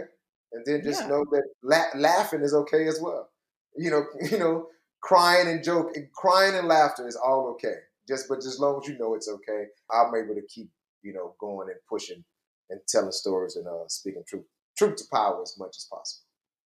and 0.52 0.66
then 0.66 0.82
just 0.84 1.02
yeah. 1.02 1.08
know 1.08 1.26
that 1.32 1.44
la- 1.64 2.00
laughing 2.00 2.42
is 2.42 2.54
okay 2.54 2.88
as 2.88 3.00
well. 3.02 3.30
You 3.78 3.92
know, 3.92 4.06
you 4.32 4.38
know, 4.38 4.68
crying 5.02 5.48
and 5.48 5.64
joke, 5.64 5.92
and 5.96 6.12
crying 6.14 6.56
and 6.56 6.68
laughter 6.68 7.08
is 7.08 7.16
all 7.16 7.48
okay. 7.54 7.76
Just 8.08 8.28
but 8.28 8.38
just 8.38 8.56
as 8.56 8.60
long 8.60 8.82
as 8.82 8.90
you 8.90 8.98
know 8.98 9.14
it's 9.16 9.30
okay, 9.30 9.66
I'm 9.92 10.14
able 10.16 10.36
to 10.36 10.46
keep 10.48 10.70
you 11.04 11.14
know 11.14 11.36
going 11.40 11.70
and 11.70 11.80
pushing 11.90 12.24
and 12.70 12.82
telling 12.88 13.12
stories 13.12 13.56
and 13.56 13.68
uh, 13.68 13.88
speaking 13.88 14.24
truth, 14.28 14.46
truth 14.78 14.96
to 14.98 15.04
power 15.12 15.42
as 15.42 15.56
much 15.58 15.76
as 15.78 15.88
possible. 15.90 16.24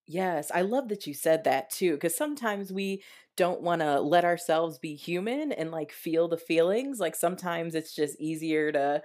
Yes, 0.08 0.52
I 0.54 0.62
love 0.62 0.88
that 0.88 1.06
you 1.06 1.14
said 1.14 1.44
that 1.44 1.70
too, 1.70 1.94
because 1.94 2.16
sometimes 2.16 2.72
we 2.72 3.04
don't 3.36 3.62
want 3.62 3.82
to 3.82 4.00
let 4.00 4.24
ourselves 4.24 4.80
be 4.80 4.96
human 4.96 5.52
and 5.52 5.70
like 5.70 5.92
feel 5.92 6.30
the 6.30 6.38
feelings. 6.38 7.00
Like 7.00 7.14
sometimes 7.14 7.76
it's 7.76 7.94
just 7.94 8.20
easier 8.20 8.72
to 8.72 9.02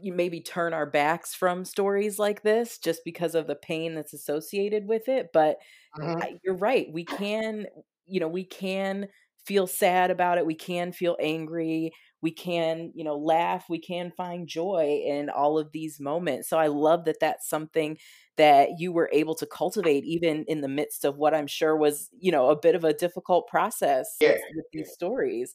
you 0.00 0.12
maybe 0.12 0.40
turn 0.40 0.74
our 0.74 0.86
backs 0.86 1.34
from 1.34 1.64
stories 1.64 2.18
like 2.18 2.42
this 2.42 2.78
just 2.78 3.00
because 3.04 3.34
of 3.34 3.46
the 3.46 3.54
pain 3.54 3.94
that's 3.94 4.12
associated 4.12 4.86
with 4.86 5.08
it. 5.08 5.28
But 5.32 5.58
mm-hmm. 5.98 6.22
I, 6.22 6.34
you're 6.44 6.56
right. 6.56 6.88
We 6.92 7.04
can, 7.04 7.66
you 8.06 8.20
know, 8.20 8.28
we 8.28 8.44
can 8.44 9.08
feel 9.46 9.66
sad 9.66 10.10
about 10.10 10.38
it. 10.38 10.46
We 10.46 10.56
can 10.56 10.92
feel 10.92 11.16
angry. 11.20 11.92
We 12.20 12.32
can, 12.32 12.90
you 12.94 13.04
know, 13.04 13.16
laugh. 13.16 13.66
We 13.68 13.78
can 13.80 14.10
find 14.16 14.48
joy 14.48 15.02
in 15.06 15.30
all 15.30 15.58
of 15.58 15.70
these 15.72 16.00
moments. 16.00 16.48
So 16.48 16.58
I 16.58 16.66
love 16.66 17.04
that 17.04 17.20
that's 17.20 17.48
something 17.48 17.96
that 18.36 18.70
you 18.78 18.92
were 18.92 19.08
able 19.12 19.36
to 19.36 19.46
cultivate 19.46 20.04
even 20.04 20.44
in 20.48 20.60
the 20.60 20.68
midst 20.68 21.04
of 21.04 21.16
what 21.16 21.32
I'm 21.32 21.46
sure 21.46 21.76
was, 21.76 22.10
you 22.18 22.32
know, 22.32 22.50
a 22.50 22.60
bit 22.60 22.74
of 22.74 22.84
a 22.84 22.92
difficult 22.92 23.46
process 23.46 24.16
yeah. 24.20 24.36
with 24.54 24.66
these 24.72 24.90
stories. 24.90 25.54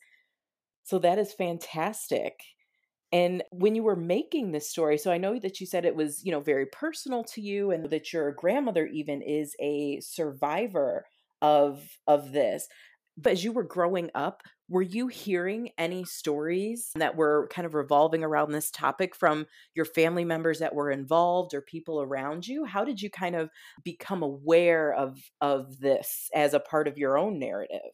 So 0.84 0.98
that 1.00 1.20
is 1.20 1.34
fantastic. 1.34 2.40
And 3.12 3.44
when 3.52 3.76
you 3.76 3.84
were 3.84 3.96
making 3.96 4.52
this 4.52 4.70
story, 4.70 4.98
so 4.98 5.12
I 5.12 5.18
know 5.18 5.38
that 5.40 5.60
you 5.60 5.68
said 5.68 5.86
it 5.86 5.96
was, 5.96 6.24
you 6.24 6.32
know, 6.32 6.40
very 6.40 6.66
personal 6.66 7.24
to 7.26 7.42
you 7.42 7.72
and 7.72 7.90
that 7.90 8.14
your 8.14 8.32
grandmother 8.32 8.86
even 8.88 9.22
is 9.22 9.56
a 9.60 10.00
survivor 10.00 11.06
of 11.42 11.98
of 12.08 12.32
this. 12.32 12.68
But 13.18 13.34
as 13.34 13.44
you 13.44 13.52
were 13.52 13.64
growing 13.64 14.10
up, 14.16 14.44
were 14.70 14.82
you 14.82 15.08
hearing 15.08 15.72
any 15.78 16.06
stories 16.06 16.92
that 16.96 17.18
were 17.18 17.50
kind 17.52 17.66
of 17.66 17.74
revolving 17.74 18.24
around 18.24 18.54
this 18.54 18.72
topic 18.72 19.14
from 19.14 19.46
your 19.76 19.84
family 19.84 20.24
members 20.24 20.60
that 20.60 20.74
were 20.74 20.90
involved 20.90 21.54
or 21.54 21.62
people 21.62 22.02
around 22.02 22.48
you? 22.48 22.64
How 22.64 22.86
did 22.86 23.02
you 23.02 23.10
kind 23.10 23.36
of 23.36 23.50
become 23.84 24.24
aware 24.24 24.94
of 24.94 25.20
of 25.42 25.80
this 25.80 26.30
as 26.34 26.54
a 26.54 26.60
part 26.62 26.88
of 26.88 26.98
your 26.98 27.18
own 27.18 27.38
narrative? 27.38 27.92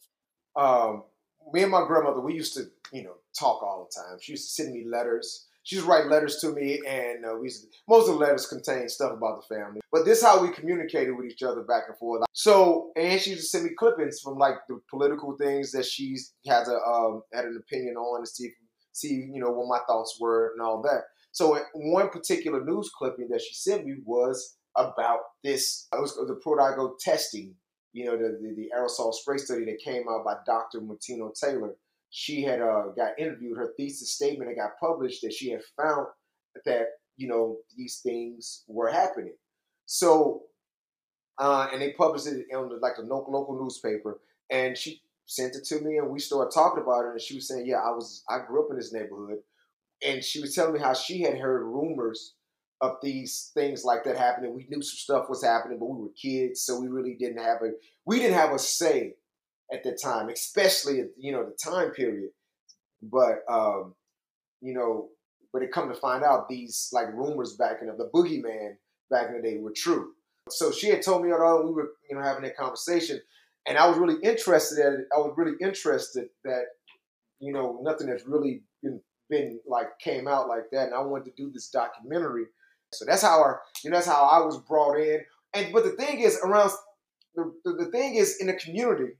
Um, 0.56 1.04
me 1.52 1.62
and 1.62 1.72
my 1.72 1.86
grandmother, 1.86 2.20
we 2.20 2.34
used 2.34 2.54
to, 2.54 2.70
you 2.92 3.04
know, 3.04 3.16
talk 3.38 3.62
all 3.62 3.88
the 3.88 4.00
time. 4.00 4.18
She 4.20 4.32
used 4.32 4.48
to 4.48 4.62
send 4.62 4.74
me 4.74 4.84
letters 4.86 5.48
she 5.68 5.76
used 5.76 5.86
to 5.86 5.92
write 5.92 6.06
letters 6.06 6.36
to 6.36 6.52
me, 6.52 6.80
and 6.88 7.26
uh, 7.26 7.34
we 7.38 7.50
to, 7.50 7.56
most 7.86 8.08
of 8.08 8.14
the 8.14 8.20
letters 8.20 8.46
contained 8.46 8.90
stuff 8.90 9.12
about 9.12 9.42
the 9.42 9.54
family. 9.54 9.82
But 9.92 10.06
this 10.06 10.16
is 10.16 10.24
how 10.24 10.42
we 10.42 10.50
communicated 10.50 11.12
with 11.12 11.26
each 11.26 11.42
other 11.42 11.60
back 11.60 11.82
and 11.88 11.98
forth. 11.98 12.22
So, 12.32 12.90
and 12.96 13.20
she 13.20 13.32
used 13.32 13.42
to 13.42 13.48
send 13.48 13.64
me 13.64 13.72
clippings 13.78 14.20
from 14.24 14.38
like 14.38 14.54
the 14.66 14.80
political 14.88 15.36
things 15.36 15.72
that 15.72 15.84
she 15.84 16.16
has 16.46 16.68
a 16.68 16.76
um, 16.76 17.20
had 17.34 17.44
an 17.44 17.60
opinion 17.60 17.96
on, 17.96 18.24
to 18.24 18.26
see 18.26 18.50
see 18.92 19.28
you 19.30 19.42
know 19.42 19.50
what 19.50 19.68
my 19.68 19.84
thoughts 19.86 20.16
were 20.18 20.52
and 20.52 20.62
all 20.62 20.80
that. 20.80 21.02
So, 21.32 21.60
one 21.74 22.08
particular 22.08 22.64
news 22.64 22.90
clipping 22.96 23.28
that 23.28 23.42
she 23.42 23.52
sent 23.52 23.84
me 23.84 23.96
was 24.06 24.56
about 24.74 25.20
this. 25.44 25.86
It 25.92 26.00
was 26.00 26.14
the 26.14 26.40
Pruitt 26.42 26.60
Igoe 26.60 26.92
testing. 26.98 27.54
You 27.92 28.06
know, 28.06 28.16
the, 28.16 28.38
the, 28.40 28.54
the 28.54 28.70
aerosol 28.74 29.12
spray 29.12 29.36
study 29.36 29.66
that 29.66 29.80
came 29.84 30.04
out 30.08 30.24
by 30.24 30.36
Dr. 30.46 30.80
Martino 30.80 31.30
Taylor 31.38 31.74
she 32.10 32.42
had 32.42 32.60
uh, 32.60 32.88
got 32.96 33.18
interviewed. 33.18 33.58
Her 33.58 33.72
thesis 33.76 34.14
statement 34.14 34.50
that 34.50 34.60
got 34.60 34.78
published 34.80 35.22
that 35.22 35.32
she 35.32 35.50
had 35.50 35.62
found 35.76 36.06
that 36.64 36.86
you 37.16 37.28
know 37.28 37.58
these 37.76 38.00
things 38.02 38.64
were 38.66 38.90
happening. 38.90 39.34
So, 39.86 40.42
uh, 41.38 41.68
and 41.72 41.80
they 41.80 41.92
published 41.92 42.26
it 42.26 42.46
on 42.54 42.80
like 42.80 42.98
a 42.98 43.02
local 43.02 43.58
newspaper, 43.60 44.20
and 44.50 44.76
she 44.76 45.02
sent 45.26 45.56
it 45.56 45.64
to 45.66 45.80
me, 45.80 45.98
and 45.98 46.10
we 46.10 46.18
started 46.18 46.52
talking 46.52 46.82
about 46.82 47.04
it. 47.06 47.12
And 47.12 47.20
she 47.20 47.34
was 47.34 47.48
saying, 47.48 47.66
"Yeah, 47.66 47.78
I 47.78 47.90
was 47.90 48.24
I 48.28 48.40
grew 48.46 48.64
up 48.64 48.70
in 48.70 48.76
this 48.76 48.92
neighborhood," 48.92 49.38
and 50.06 50.24
she 50.24 50.40
was 50.40 50.54
telling 50.54 50.74
me 50.74 50.80
how 50.80 50.94
she 50.94 51.22
had 51.22 51.38
heard 51.38 51.64
rumors 51.64 52.34
of 52.80 52.96
these 53.02 53.50
things 53.54 53.84
like 53.84 54.04
that 54.04 54.16
happening. 54.16 54.54
We 54.54 54.66
knew 54.68 54.82
some 54.82 54.96
stuff 54.96 55.28
was 55.28 55.42
happening, 55.42 55.78
but 55.78 55.86
we 55.86 56.02
were 56.02 56.10
kids, 56.10 56.62
so 56.62 56.80
we 56.80 56.88
really 56.88 57.16
didn't 57.18 57.42
have 57.42 57.58
a 57.62 57.72
we 58.06 58.18
didn't 58.18 58.38
have 58.38 58.52
a 58.52 58.58
say 58.58 59.14
at 59.72 59.84
the 59.84 59.92
time, 59.92 60.28
especially 60.28 61.04
you 61.16 61.32
know 61.32 61.44
the 61.44 61.56
time 61.62 61.90
period. 61.90 62.30
But 63.02 63.40
um, 63.48 63.94
you 64.60 64.74
know, 64.74 65.08
but 65.52 65.62
it 65.62 65.72
come 65.72 65.88
to 65.88 65.94
find 65.94 66.24
out 66.24 66.48
these 66.48 66.88
like 66.92 67.12
rumors 67.14 67.56
back 67.56 67.78
in 67.80 67.88
the, 67.88 67.94
the 67.94 68.10
boogeyman 68.14 68.74
back 69.10 69.28
in 69.28 69.36
the 69.36 69.42
day 69.42 69.58
were 69.58 69.72
true. 69.74 70.12
So 70.50 70.70
she 70.72 70.88
had 70.88 71.02
told 71.02 71.24
me 71.24 71.32
although 71.32 71.66
we 71.66 71.72
were 71.72 71.90
you 72.08 72.16
know 72.16 72.22
having 72.22 72.42
that 72.42 72.56
conversation, 72.56 73.20
and 73.66 73.76
I 73.78 73.86
was 73.86 73.98
really 73.98 74.20
interested. 74.22 75.04
I 75.14 75.18
was 75.18 75.34
really 75.36 75.56
interested 75.60 76.28
that 76.44 76.64
you 77.40 77.52
know 77.52 77.80
nothing 77.82 78.08
has 78.08 78.24
really 78.26 78.62
been 78.82 79.00
been 79.30 79.60
like 79.66 79.98
came 80.00 80.26
out 80.26 80.48
like 80.48 80.70
that, 80.72 80.86
and 80.86 80.94
I 80.94 81.00
wanted 81.00 81.26
to 81.26 81.42
do 81.42 81.50
this 81.52 81.68
documentary. 81.68 82.46
So 82.92 83.04
that's 83.04 83.22
how 83.22 83.40
our 83.40 83.60
you 83.84 83.90
know 83.90 83.96
that's 83.96 84.06
how 84.06 84.24
I 84.24 84.44
was 84.44 84.58
brought 84.58 84.98
in. 84.98 85.20
And 85.54 85.72
but 85.72 85.84
the 85.84 85.90
thing 85.90 86.20
is 86.20 86.38
around 86.42 86.70
the, 87.34 87.52
the, 87.64 87.84
the 87.84 87.90
thing 87.90 88.14
is 88.14 88.38
in 88.40 88.46
the 88.46 88.54
community 88.54 89.12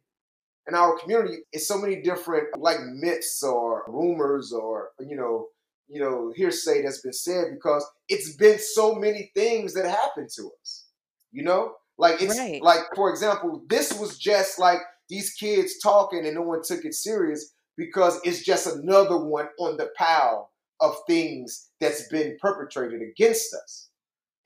in 0.69 0.75
our 0.75 0.99
community 0.99 1.39
it's 1.53 1.67
so 1.67 1.79
many 1.79 2.03
different 2.03 2.47
like 2.59 2.79
myths 2.95 3.43
or 3.43 3.85
rumors 3.89 4.53
or 4.53 4.91
you 5.01 5.17
know 5.17 5.47
you 5.89 6.01
know 6.01 6.33
hearsay 6.37 6.83
that's 6.83 7.01
been 7.01 7.13
said 7.13 7.47
because 7.55 7.85
it's 8.09 8.37
been 8.37 8.59
so 8.59 8.95
many 8.95 9.31
things 9.35 9.75
that 9.75 9.89
happened 9.89 10.29
to 10.29 10.51
us 10.61 10.87
you 11.33 11.43
know 11.43 11.73
like 11.97 12.23
it's 12.23 12.39
right. 12.39 12.63
like 12.63 12.81
for 12.95 13.11
example 13.11 13.63
this 13.69 13.99
was 13.99 14.19
just 14.19 14.59
like 14.59 14.79
these 15.09 15.33
kids 15.33 15.79
talking 15.83 16.27
and 16.27 16.35
no 16.35 16.43
one 16.43 16.63
took 16.63 16.85
it 16.85 16.95
serious 16.95 17.55
because 17.77 18.21
it's 18.25 18.45
just 18.45 18.67
another 18.67 19.17
one 19.17 19.49
on 19.59 19.77
the 19.77 19.89
pile 19.97 20.51
of 20.81 20.95
things 21.07 21.71
that's 21.81 22.07
been 22.09 22.37
perpetrated 22.41 23.01
against 23.03 23.55
us 23.55 23.89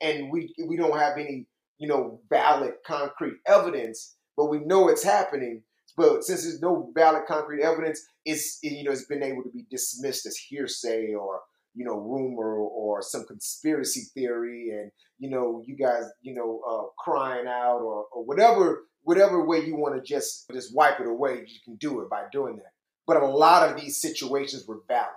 and 0.01 0.31
we 0.31 0.53
we 0.67 0.77
don't 0.77 0.97
have 0.97 1.17
any 1.17 1.45
you 1.79 1.87
know 1.87 2.21
valid 2.29 2.73
concrete 2.87 3.35
evidence 3.45 4.15
but 4.37 4.45
we 4.45 4.59
know 4.59 4.87
it's 4.87 5.03
happening 5.03 5.61
but 5.95 6.23
since 6.23 6.43
there's 6.43 6.61
no 6.61 6.91
valid 6.95 7.23
concrete 7.27 7.63
evidence, 7.63 8.05
it's 8.25 8.59
you 8.63 8.83
know 8.83 8.91
it's 8.91 9.05
been 9.05 9.23
able 9.23 9.43
to 9.43 9.49
be 9.49 9.65
dismissed 9.69 10.25
as 10.25 10.35
hearsay 10.37 11.13
or 11.13 11.41
you 11.75 11.85
know 11.85 11.95
rumor 11.95 12.55
or 12.55 13.01
some 13.01 13.25
conspiracy 13.25 14.01
theory, 14.13 14.69
and 14.71 14.91
you 15.19 15.29
know 15.29 15.63
you 15.65 15.75
guys 15.75 16.05
you 16.21 16.33
know 16.33 16.61
uh, 16.67 16.87
crying 17.03 17.47
out 17.47 17.79
or, 17.79 18.05
or 18.13 18.23
whatever 18.25 18.81
whatever 19.03 19.45
way 19.45 19.59
you 19.59 19.75
want 19.75 19.95
to 19.95 20.01
just 20.01 20.49
just 20.51 20.75
wipe 20.75 20.99
it 20.99 21.07
away. 21.07 21.43
You 21.47 21.59
can 21.63 21.75
do 21.75 22.01
it 22.01 22.09
by 22.09 22.23
doing 22.31 22.55
that. 22.57 22.71
But 23.05 23.21
a 23.21 23.27
lot 23.27 23.69
of 23.69 23.79
these 23.79 23.97
situations 23.97 24.65
were 24.67 24.79
valid, 24.87 25.09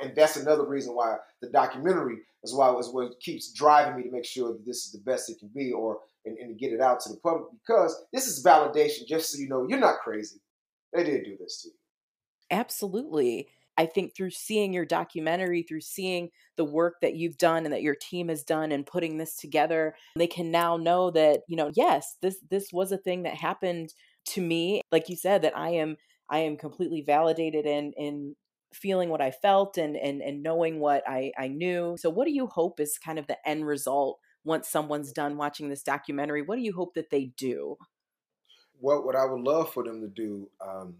and 0.00 0.14
that's 0.14 0.36
another 0.36 0.64
reason 0.64 0.94
why 0.94 1.16
the 1.42 1.48
documentary 1.50 2.18
is 2.42 2.54
why 2.54 2.70
was 2.70 2.92
what 2.92 3.20
keeps 3.20 3.52
driving 3.52 3.96
me 3.96 4.04
to 4.04 4.10
make 4.10 4.24
sure 4.24 4.52
that 4.52 4.64
this 4.64 4.86
is 4.86 4.92
the 4.92 5.00
best 5.00 5.28
it 5.28 5.38
can 5.38 5.50
be, 5.54 5.72
or 5.72 5.98
and, 6.24 6.36
and 6.38 6.58
get 6.58 6.72
it 6.72 6.80
out 6.80 7.00
to 7.00 7.08
the 7.08 7.18
public 7.18 7.44
because 7.52 8.04
this 8.12 8.26
is 8.26 8.44
validation, 8.44 9.06
just 9.06 9.32
so 9.32 9.38
you 9.38 9.48
know 9.48 9.66
you're 9.68 9.78
not 9.78 10.00
crazy. 10.02 10.40
They 10.92 11.04
did 11.04 11.24
do 11.24 11.36
this 11.38 11.62
to 11.62 11.68
you. 11.68 11.74
Absolutely. 12.50 13.48
I 13.78 13.86
think 13.86 14.14
through 14.14 14.30
seeing 14.30 14.74
your 14.74 14.84
documentary, 14.84 15.62
through 15.62 15.80
seeing 15.80 16.30
the 16.56 16.64
work 16.64 16.96
that 17.00 17.14
you've 17.14 17.38
done 17.38 17.64
and 17.64 17.72
that 17.72 17.82
your 17.82 17.94
team 17.94 18.28
has 18.28 18.42
done 18.42 18.72
and 18.72 18.84
putting 18.84 19.16
this 19.16 19.36
together, 19.36 19.94
they 20.16 20.26
can 20.26 20.50
now 20.50 20.76
know 20.76 21.10
that, 21.12 21.40
you 21.48 21.56
know, 21.56 21.70
yes, 21.74 22.16
this 22.20 22.38
this 22.50 22.72
was 22.72 22.92
a 22.92 22.98
thing 22.98 23.22
that 23.22 23.34
happened 23.34 23.94
to 24.26 24.42
me. 24.42 24.82
Like 24.92 25.08
you 25.08 25.16
said, 25.16 25.42
that 25.42 25.56
I 25.56 25.70
am 25.70 25.96
I 26.28 26.40
am 26.40 26.56
completely 26.58 27.00
validated 27.00 27.64
in 27.64 27.92
in 27.96 28.36
feeling 28.74 29.08
what 29.08 29.22
I 29.22 29.30
felt 29.30 29.78
and 29.78 29.96
and 29.96 30.20
and 30.20 30.42
knowing 30.42 30.78
what 30.78 31.02
I 31.08 31.32
I 31.38 31.48
knew. 31.48 31.96
So 31.98 32.10
what 32.10 32.26
do 32.26 32.32
you 32.32 32.48
hope 32.48 32.80
is 32.80 32.98
kind 32.98 33.18
of 33.18 33.26
the 33.28 33.38
end 33.48 33.66
result 33.66 34.18
once 34.44 34.68
someone's 34.68 35.12
done 35.12 35.36
watching 35.36 35.68
this 35.68 35.82
documentary? 35.82 36.42
What 36.42 36.56
do 36.56 36.62
you 36.62 36.72
hope 36.72 36.94
that 36.94 37.10
they 37.10 37.26
do? 37.36 37.76
What 38.80 39.04
what 39.04 39.16
I 39.16 39.24
would 39.24 39.42
love 39.42 39.72
for 39.72 39.84
them 39.84 40.00
to 40.00 40.08
do, 40.08 40.48
um, 40.66 40.96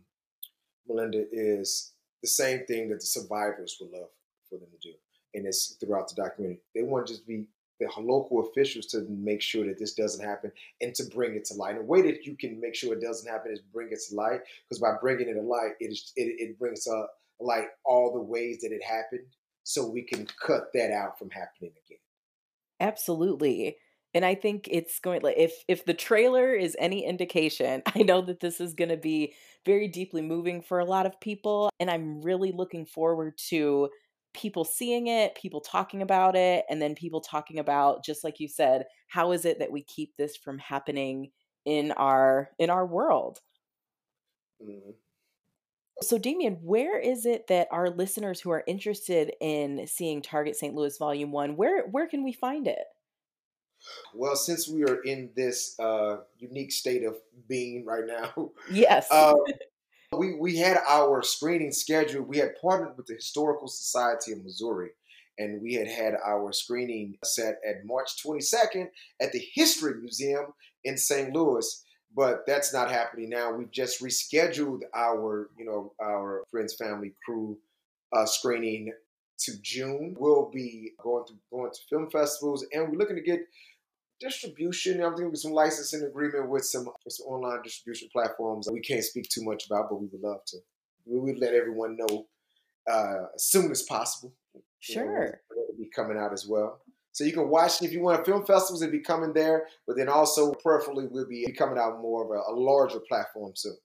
Melinda, 0.87 1.25
is 1.33 1.93
the 2.23 2.29
same 2.29 2.67
thing 2.67 2.89
that 2.91 3.01
the 3.01 3.07
survivors 3.07 3.77
would 3.81 3.91
love 3.91 4.11
for 4.49 4.59
them 4.59 4.69
to 4.71 4.89
do, 4.89 4.95
and 5.35 5.47
it's 5.47 5.77
throughout 5.81 6.09
the 6.09 6.23
documentary. 6.23 6.61
They 6.75 6.83
want 6.83 7.07
to 7.07 7.13
just 7.15 7.27
be 7.27 7.47
the 7.81 7.89
local 8.01 8.47
officials 8.47 8.87
to 8.87 9.07
make 9.09 9.41
sure 9.41 9.67
that 9.67 9.79
this 9.79 9.95
doesn't 9.95 10.25
happen 10.25 10.53
and 10.81 10.95
to 10.95 11.05
bring 11.05 11.35
it 11.35 11.47
to 11.47 11.55
light. 11.55 11.77
And 11.77 11.81
a 11.81 11.85
way 11.85 12.03
that 12.03 12.25
you 12.25 12.37
can 12.37 12.61
make 12.61 12.75
sure 12.75 12.93
it 12.93 13.01
doesn't 13.01 13.31
happen 13.31 13.53
is 13.53 13.61
bring 13.73 13.89
it 13.91 13.99
to 14.09 14.15
light 14.15 14.41
because 14.69 14.81
by 14.81 14.93
bringing 15.01 15.29
it 15.29 15.35
to 15.35 15.41
light, 15.41 15.73
it, 15.81 15.87
is, 15.87 16.13
it, 16.17 16.35
it 16.39 16.59
brings 16.59 16.87
up 16.87 17.11
light 17.41 17.69
all 17.85 18.13
the 18.13 18.21
ways 18.21 18.61
that 18.61 18.73
it 18.73 18.85
happened 18.85 19.27
so 19.65 19.87
we 19.87 20.03
can 20.03 20.27
cut 20.47 20.69
that 20.75 20.91
out 20.93 21.19
from 21.19 21.31
happening 21.31 21.73
again. 21.87 21.99
Absolutely. 22.81 23.77
And 24.15 24.25
I 24.25 24.35
think 24.35 24.69
it's 24.71 24.99
going 24.99 25.23
like 25.23 25.37
if 25.37 25.53
if 25.69 25.85
the 25.85 25.95
trailer 25.95 26.53
is 26.55 26.77
any 26.81 27.05
indication, 27.05 27.83
I 27.95 28.01
know 28.03 28.21
that 28.23 28.41
this 28.41 28.61
is 28.61 28.75
going 28.75 28.89
to 28.89 28.97
be 28.97 29.35
very 29.65 29.89
deeply 29.89 30.23
moving 30.23 30.63
for 30.63 30.79
a 30.81 30.85
lot 30.85 31.07
of 31.07 31.21
people 31.21 31.71
and 31.79 31.91
I'm 31.91 32.21
really 32.23 32.53
looking 32.53 32.87
forward 32.87 33.39
to 33.51 33.89
people 34.33 34.65
seeing 34.65 35.09
it, 35.09 35.35
people 35.35 35.61
talking 35.61 36.03
about 36.03 36.37
it, 36.37 36.65
and 36.71 36.81
then 36.81 36.95
people 36.95 37.21
talking 37.21 37.59
about 37.59 38.05
just 38.05 38.25
like 38.25 38.41
you 38.41 38.49
said, 38.49 38.87
how 39.09 39.33
is 39.33 39.45
it 39.45 39.59
that 39.59 39.73
we 39.73 39.83
keep 39.85 40.17
this 40.17 40.37
from 40.37 40.59
happening 40.59 41.31
in 41.65 41.93
our 41.93 42.51
in 42.59 42.71
our 42.71 42.87
world? 42.87 43.41
Mm-hmm. 44.63 44.91
So, 46.03 46.17
Damien, 46.17 46.59
where 46.63 46.99
is 46.99 47.27
it 47.27 47.47
that 47.49 47.69
our 47.71 47.91
listeners 47.91 48.41
who 48.41 48.51
are 48.51 48.65
interested 48.67 49.33
in 49.41 49.87
seeing 49.87 50.23
Target 50.23 50.57
St. 50.57 50.75
Louis 50.75 50.97
Volume 50.97 51.31
One, 51.31 51.57
where 51.57 51.87
where 51.89 52.09
can 52.09 52.25
we 52.25 52.33
find 52.33 52.67
it? 52.67 52.85
Well, 54.15 54.37
since 54.37 54.69
we 54.69 54.83
are 54.85 55.01
in 55.03 55.31
this 55.37 55.79
uh, 55.79 56.19
unique 56.39 56.73
state 56.73 57.05
of 57.05 57.17
being 57.49 57.85
right 57.85 58.05
now, 58.07 58.51
yes, 58.71 59.09
uh, 59.11 59.35
we 60.17 60.37
we 60.37 60.57
had 60.57 60.79
our 60.89 61.23
screening 61.23 61.73
scheduled. 61.73 62.29
We 62.29 62.39
had 62.39 62.57
partnered 62.61 62.97
with 62.97 63.07
the 63.07 63.15
Historical 63.15 63.69
Society 63.69 64.33
of 64.33 64.43
Missouri, 64.43 64.91
and 65.39 65.61
we 65.61 65.75
had 65.75 65.89
had 65.89 66.15
our 66.25 66.53
screening 66.53 67.17
set 67.25 67.57
at 67.69 67.85
March 67.85 68.23
22nd 68.25 68.89
at 69.21 69.33
the 69.33 69.43
History 69.55 69.95
Museum 70.01 70.47
in 70.85 70.97
St. 70.97 71.35
Louis. 71.35 71.85
But 72.15 72.45
that's 72.47 72.73
not 72.73 72.91
happening 72.91 73.31
now. 73.31 73.53
We've 73.53 73.71
just 73.71 74.03
rescheduled 74.03 74.81
our, 74.95 75.51
you 75.57 75.65
know, 75.65 75.93
our 76.03 76.43
friends, 76.51 76.75
family, 76.75 77.15
crew 77.25 77.57
uh, 78.13 78.27
screening 78.27 78.93
to 79.41 79.53
June. 79.63 80.17
We'll 80.19 80.51
be 80.53 80.93
going 81.03 81.25
to 81.29 81.35
going 81.53 81.71
to 81.71 81.81
film 81.89 82.11
festivals, 82.11 82.67
and 82.73 82.91
we're 82.91 82.99
looking 82.99 83.17
to 83.17 83.23
get 83.23 83.41
distribution. 84.21 85.03
I'm 85.03 85.17
thinking 85.17 85.35
some 85.35 85.53
licensing 85.53 86.03
agreement 86.03 86.49
with 86.51 86.65
some, 86.65 86.87
with 87.05 87.15
some 87.15 87.27
online 87.27 87.63
distribution 87.63 88.09
platforms. 88.13 88.69
We 88.71 88.81
can't 88.81 89.05
speak 89.05 89.29
too 89.29 89.45
much 89.45 89.67
about, 89.67 89.89
but 89.89 90.01
we 90.01 90.09
would 90.09 90.21
love 90.21 90.45
to. 90.49 90.59
We 91.07 91.19
would 91.19 91.39
let 91.39 91.55
everyone 91.55 91.97
know 91.97 92.27
uh, 92.91 93.27
as 93.35 93.45
soon 93.45 93.71
as 93.71 93.83
possible. 93.83 94.35
Sure, 94.81 95.05
you 95.05 95.11
know, 95.11 95.63
it'll 95.63 95.79
be 95.79 95.91
coming 95.95 96.19
out 96.19 96.33
as 96.33 96.47
well. 96.47 96.81
So 97.21 97.27
you 97.27 97.35
can 97.35 97.51
watch 97.51 97.83
if 97.83 97.93
you 97.93 98.01
want 98.01 98.25
film 98.25 98.47
festivals, 98.47 98.81
it'll 98.81 98.93
be 98.93 99.01
coming 99.01 99.35
there. 99.35 99.67
But 99.87 99.99
then 99.99 100.09
also, 100.09 100.55
preferably, 100.55 101.07
we'll 101.07 101.29
be 101.29 101.53
coming 101.53 101.79
out 101.79 102.01
more 102.01 102.25
of 102.25 102.31
a, 102.31 102.51
a 102.51 102.55
larger 102.59 102.99
platform 102.99 103.53
soon 103.55 103.77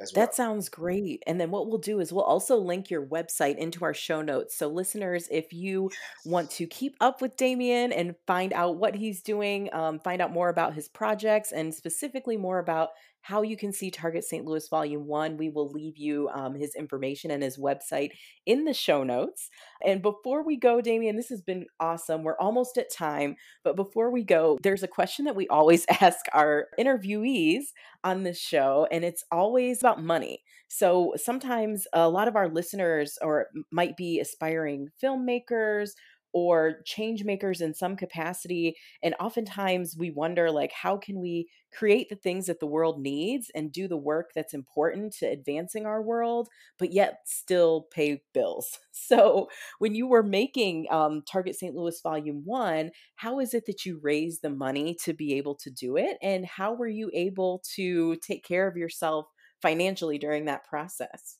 well. 0.00 0.08
That 0.14 0.34
sounds 0.34 0.68
great. 0.68 1.22
And 1.26 1.40
then 1.40 1.50
what 1.50 1.68
we'll 1.68 1.78
do 1.78 2.00
is 2.00 2.12
we'll 2.12 2.24
also 2.24 2.56
link 2.56 2.90
your 2.90 3.06
website 3.06 3.56
into 3.56 3.84
our 3.84 3.94
show 3.94 4.22
notes. 4.22 4.56
So, 4.56 4.68
listeners, 4.68 5.28
if 5.30 5.52
you 5.52 5.90
want 6.24 6.50
to 6.52 6.66
keep 6.66 6.96
up 7.00 7.20
with 7.20 7.36
Damien 7.36 7.92
and 7.92 8.14
find 8.26 8.52
out 8.52 8.76
what 8.76 8.94
he's 8.94 9.22
doing, 9.22 9.72
um, 9.72 9.98
find 10.00 10.22
out 10.22 10.32
more 10.32 10.48
about 10.48 10.74
his 10.74 10.88
projects, 10.88 11.52
and 11.52 11.74
specifically 11.74 12.36
more 12.36 12.58
about 12.58 12.90
how 13.22 13.42
you 13.42 13.56
can 13.56 13.72
see 13.72 13.90
Target 13.90 14.24
St. 14.24 14.44
Louis 14.44 14.68
Volume 14.68 15.06
1. 15.06 15.36
We 15.36 15.50
will 15.50 15.70
leave 15.70 15.96
you 15.96 16.28
um, 16.32 16.54
his 16.54 16.74
information 16.74 17.30
and 17.30 17.42
his 17.42 17.58
website 17.58 18.10
in 18.46 18.64
the 18.64 18.74
show 18.74 19.04
notes. 19.04 19.50
And 19.84 20.02
before 20.02 20.44
we 20.44 20.56
go, 20.56 20.80
Damien, 20.80 21.16
this 21.16 21.28
has 21.28 21.42
been 21.42 21.66
awesome. 21.78 22.22
We're 22.22 22.38
almost 22.38 22.78
at 22.78 22.92
time. 22.92 23.36
But 23.64 23.76
before 23.76 24.10
we 24.10 24.24
go, 24.24 24.58
there's 24.62 24.82
a 24.82 24.88
question 24.88 25.24
that 25.26 25.36
we 25.36 25.48
always 25.48 25.86
ask 26.00 26.26
our 26.32 26.68
interviewees 26.78 27.64
on 28.02 28.22
this 28.22 28.38
show, 28.40 28.86
and 28.90 29.04
it's 29.04 29.24
always 29.30 29.80
about 29.80 30.02
money. 30.02 30.42
So 30.68 31.14
sometimes 31.16 31.86
a 31.92 32.08
lot 32.08 32.28
of 32.28 32.36
our 32.36 32.48
listeners 32.48 33.18
or 33.20 33.48
might 33.72 33.96
be 33.96 34.20
aspiring 34.20 34.88
filmmakers 35.02 35.90
or 36.32 36.80
change 36.84 37.24
makers 37.24 37.60
in 37.60 37.74
some 37.74 37.96
capacity 37.96 38.76
and 39.02 39.14
oftentimes 39.20 39.96
we 39.98 40.10
wonder 40.10 40.50
like 40.50 40.72
how 40.72 40.96
can 40.96 41.20
we 41.20 41.48
create 41.72 42.08
the 42.08 42.16
things 42.16 42.46
that 42.46 42.60
the 42.60 42.66
world 42.66 43.00
needs 43.00 43.50
and 43.54 43.72
do 43.72 43.86
the 43.86 43.96
work 43.96 44.30
that's 44.34 44.54
important 44.54 45.12
to 45.12 45.26
advancing 45.26 45.86
our 45.86 46.02
world 46.02 46.48
but 46.78 46.92
yet 46.92 47.20
still 47.24 47.86
pay 47.92 48.22
bills? 48.32 48.78
So 48.92 49.48
when 49.78 49.94
you 49.94 50.06
were 50.06 50.22
making 50.22 50.86
um, 50.90 51.22
target 51.22 51.56
st 51.56 51.74
louis 51.74 52.00
volume 52.02 52.42
one 52.44 52.90
how 53.16 53.40
is 53.40 53.54
it 53.54 53.66
that 53.66 53.84
you 53.84 53.98
raised 54.02 54.42
the 54.42 54.50
money 54.50 54.96
to 55.04 55.12
be 55.12 55.34
able 55.34 55.54
to 55.56 55.70
do 55.70 55.96
it 55.96 56.16
and 56.22 56.44
how 56.46 56.74
were 56.74 56.88
you 56.88 57.10
able 57.14 57.62
to 57.74 58.16
take 58.16 58.44
care 58.44 58.68
of 58.68 58.76
yourself 58.76 59.26
financially 59.62 60.18
during 60.18 60.44
that 60.46 60.64
process? 60.64 61.38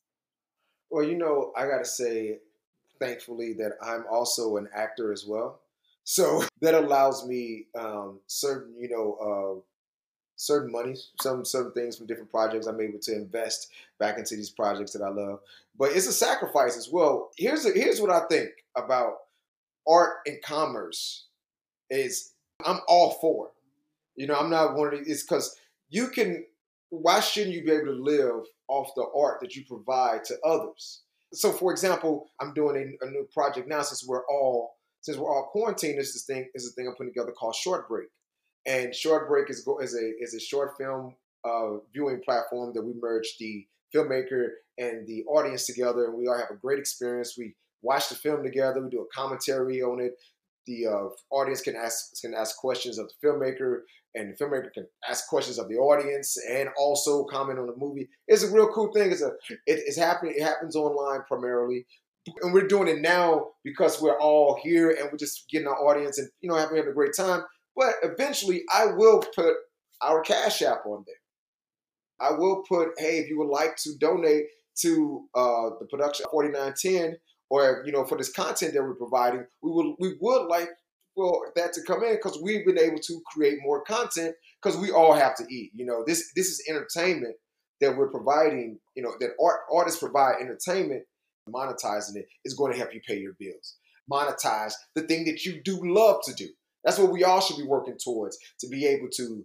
Well 0.91 1.05
you 1.05 1.17
know 1.17 1.53
i 1.57 1.67
gotta 1.67 1.85
say 1.85 2.39
thankfully 3.01 3.55
that 3.55 3.73
I'm 3.83 4.05
also 4.11 4.57
an 4.57 4.69
actor 4.75 5.13
as 5.13 5.25
well. 5.27 5.61
So 6.05 6.45
that 6.61 6.75
allows 6.75 7.27
me 7.27 7.67
um, 7.79 8.21
certain, 8.27 8.75
you 8.79 8.89
know, 8.89 9.17
uh, 9.21 9.61
certain 10.37 10.73
monies, 10.73 11.11
some 11.21 11.45
certain 11.45 11.73
things 11.73 11.97
from 11.97 12.07
different 12.07 12.31
projects 12.31 12.67
I'm 12.67 12.81
able 12.81 12.99
to 13.01 13.15
invest 13.15 13.71
back 13.99 14.19
into 14.19 14.37
these 14.37 14.51
projects 14.51 14.93
that 14.93 15.03
I 15.03 15.11
love. 15.11 15.41
But 15.79 15.93
it's 15.93 16.07
a 16.07 16.13
sacrifice 16.13 16.77
as 16.77 16.89
well. 16.91 17.31
Here's 17.37 17.67
a, 17.67 17.73
here's 17.73 18.01
what 18.01 18.11
I 18.11 18.27
think 18.29 18.51
about 18.77 19.15
art 19.89 20.19
and 20.27 20.41
commerce 20.43 21.27
is 21.91 22.33
I'm 22.65 22.81
all 22.89 23.13
for 23.21 23.49
it. 23.49 23.53
You 24.21 24.27
know, 24.27 24.35
I'm 24.35 24.51
not 24.51 24.77
one 24.77 24.95
of 24.95 24.99
these. 24.99 25.09
It's 25.09 25.23
because 25.23 25.57
you 25.89 26.09
can. 26.09 26.45
Why 26.91 27.21
shouldn't 27.21 27.55
you 27.55 27.63
be 27.63 27.71
able 27.71 27.87
to 27.87 28.03
live 28.03 28.45
off 28.67 28.95
the 28.97 29.07
art 29.17 29.41
that 29.41 29.55
you 29.55 29.65
provide 29.65 30.25
to 30.25 30.41
others? 30.45 31.03
So, 31.33 31.53
for 31.53 31.71
example, 31.71 32.31
I'm 32.41 32.53
doing 32.55 32.77
a, 32.77 33.07
a, 33.07 33.11
new 33.11 33.27
project 33.33 33.69
now 33.69 33.83
since 33.83 34.05
we're 34.07 34.27
all 34.27 34.75
since 35.03 35.17
we're 35.17 35.33
all 35.33 35.49
quarantined. 35.53 35.99
This 35.99 36.15
is 36.15 36.25
thing 36.25 36.49
is 36.55 36.69
a 36.69 36.73
thing 36.75 36.89
I'm 36.89 36.95
putting 36.97 37.13
together 37.13 37.33
called 37.33 37.55
Short 37.55 37.89
Break, 37.89 38.09
and 38.67 38.95
Short 38.95 39.29
Break 39.29 39.49
is 39.49 39.63
go 39.65 39.79
is 39.79 39.95
a 39.95 40.13
is 40.21 40.35
a 40.35 40.41
short 40.41 40.73
film 40.77 41.15
uh, 41.45 41.79
viewing 41.93 42.21
platform 42.25 42.73
that 42.75 42.83
we 42.83 42.95
merge 43.01 43.37
the 43.39 43.67
filmmaker 43.95 44.49
and 44.79 45.07
the 45.07 45.25
audience 45.25 45.67
together, 45.67 46.07
and 46.07 46.15
we 46.15 46.27
all 46.27 46.39
have 46.39 46.51
a 46.51 46.61
great 46.61 46.79
experience. 46.79 47.35
We 47.39 47.55
watch 47.83 48.09
the 48.09 48.17
film 48.17 48.43
together. 48.43 48.83
We 48.83 48.91
do 48.91 49.01
a 49.01 49.15
commentary 49.15 49.83
on 49.83 50.01
it 50.01 50.15
the 50.71 50.87
uh, 50.87 51.09
audience 51.31 51.61
can 51.61 51.75
ask 51.75 52.21
can 52.21 52.33
ask 52.33 52.57
questions 52.57 52.99
of 52.99 53.09
the 53.09 53.27
filmmaker, 53.27 53.81
and 54.15 54.33
the 54.33 54.45
filmmaker 54.45 54.73
can 54.73 54.87
ask 55.09 55.27
questions 55.29 55.59
of 55.59 55.69
the 55.69 55.77
audience, 55.77 56.37
and 56.49 56.69
also 56.79 57.25
comment 57.25 57.59
on 57.59 57.67
the 57.67 57.75
movie. 57.77 58.09
It's 58.29 58.45
a 58.45 58.53
real 58.53 58.69
cool 58.69 58.93
thing. 58.93 59.11
It's 59.11 59.23
a 59.23 59.33
it, 59.51 59.59
it's 59.87 59.99
happening. 59.99 60.35
It 60.37 60.43
happens 60.43 60.77
online 60.77 61.23
primarily, 61.27 61.87
and 62.43 62.53
we're 62.53 62.69
doing 62.69 62.89
it 62.89 63.01
now 63.01 63.49
because 63.65 64.01
we're 64.01 64.19
all 64.21 64.61
here 64.63 64.91
and 64.91 65.09
we're 65.11 65.19
just 65.19 65.51
getting 65.51 65.67
our 65.67 65.89
audience 65.89 66.19
and 66.19 66.29
you 66.41 66.49
know 66.49 66.57
having, 66.57 66.77
having 66.77 66.93
a 66.93 66.95
great 66.95 67.17
time. 67.17 67.43
But 67.77 67.95
eventually, 68.03 68.63
I 68.73 68.87
will 68.87 69.25
put 69.35 69.55
our 70.03 70.21
Cash 70.23 70.63
App 70.63 70.87
on 70.87 71.05
there. 71.07 71.17
I 72.21 72.33
will 72.37 72.63
put, 72.69 72.91
hey, 72.99 73.19
if 73.19 73.29
you 73.29 73.39
would 73.39 73.49
like 73.49 73.77
to 73.77 73.91
donate 73.99 74.45
to 74.83 75.25
uh, 75.35 75.71
the 75.81 75.87
production 75.91 76.27
4910 76.31 77.17
or 77.51 77.83
you 77.85 77.93
know 77.93 78.05
for 78.05 78.17
this 78.17 78.33
content 78.33 78.73
that 78.75 78.83
we're 78.83 78.95
providing, 78.95 79.45
we 79.63 79.71
would 79.71 79.95
we 79.99 80.17
would 80.21 80.47
like 80.47 80.71
for 81.15 81.53
that 81.57 81.73
to 81.75 81.83
come 81.83 82.03
in 82.05 82.15
because 82.15 82.41
we've 82.43 82.65
been 82.65 82.79
able 82.79 82.99
to 82.99 83.21
create 83.27 83.59
more 83.63 83.83
content 83.83 84.35
because 84.63 84.79
we 84.79 84.91
all 84.91 85.13
have 85.13 85.37
to 85.37 85.45
eat. 85.51 85.73
You 85.75 85.85
know, 85.85 86.05
this 86.07 86.31
this 86.35 86.47
is 86.47 86.63
entertainment 86.69 87.35
that 87.81 87.97
we're 87.97 88.11
providing. 88.11 88.79
You 88.95 89.03
know, 89.03 89.13
that 89.21 89.31
art 89.43 89.61
artists 89.73 90.01
provide 90.01 90.37
entertainment. 90.41 91.03
Monetizing 91.49 92.17
it 92.17 92.29
is 92.45 92.55
going 92.55 92.71
to 92.71 92.79
help 92.79 92.95
you 92.95 93.01
pay 93.05 93.19
your 93.19 93.33
bills. 93.41 93.77
Monetize 94.13 94.75
the 94.95 95.03
thing 95.03 95.25
that 95.25 95.45
you 95.45 95.61
do 95.65 95.81
love 95.83 96.21
to 96.25 96.35
do. 96.35 96.47
That's 96.85 96.99
what 96.99 97.11
we 97.11 97.25
all 97.25 97.41
should 97.41 97.57
be 97.57 97.67
working 97.67 97.97
towards 98.03 98.39
to 98.61 98.69
be 98.69 98.87
able 98.87 99.09
to 99.17 99.45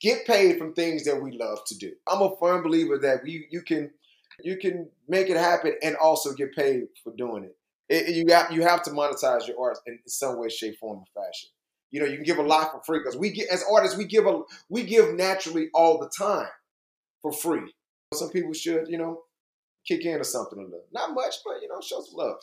get 0.00 0.26
paid 0.26 0.58
from 0.58 0.74
things 0.74 1.04
that 1.04 1.22
we 1.22 1.38
love 1.38 1.58
to 1.66 1.78
do. 1.78 1.92
I'm 2.08 2.22
a 2.22 2.36
firm 2.38 2.62
believer 2.62 2.98
that 2.98 3.22
we 3.22 3.46
you 3.50 3.62
can 3.62 3.90
you 4.42 4.56
can 4.56 4.88
make 5.08 5.28
it 5.28 5.36
happen 5.36 5.74
and 5.82 5.96
also 5.96 6.32
get 6.32 6.54
paid 6.54 6.84
for 7.02 7.12
doing 7.16 7.44
it. 7.44 7.56
it 7.88 8.14
you 8.14 8.24
got 8.24 8.52
you 8.52 8.62
have 8.62 8.82
to 8.84 8.90
monetize 8.90 9.46
your 9.46 9.60
art 9.60 9.78
in 9.86 9.98
some 10.06 10.38
way, 10.38 10.48
shape, 10.48 10.78
form, 10.78 10.98
or 10.98 11.24
fashion. 11.24 11.50
You 11.90 12.00
know, 12.00 12.06
you 12.06 12.16
can 12.16 12.24
give 12.24 12.38
a 12.38 12.42
lot 12.42 12.72
for 12.72 12.82
free 12.84 12.98
because 12.98 13.16
we 13.16 13.30
get 13.30 13.48
as 13.48 13.64
artists 13.70 13.96
we 13.96 14.04
give 14.04 14.26
a 14.26 14.42
we 14.68 14.82
give 14.82 15.14
naturally 15.14 15.68
all 15.74 15.98
the 15.98 16.10
time 16.16 16.48
for 17.22 17.32
free. 17.32 17.72
Some 18.12 18.30
people 18.30 18.52
should, 18.52 18.86
you 18.88 18.98
know, 18.98 19.22
kick 19.86 20.04
in 20.04 20.18
or 20.18 20.24
something 20.24 20.58
a 20.58 20.62
little. 20.62 20.86
Not 20.92 21.14
much, 21.14 21.36
but 21.44 21.60
you 21.62 21.68
know, 21.68 21.80
show 21.80 22.00
some 22.00 22.16
love. 22.16 22.36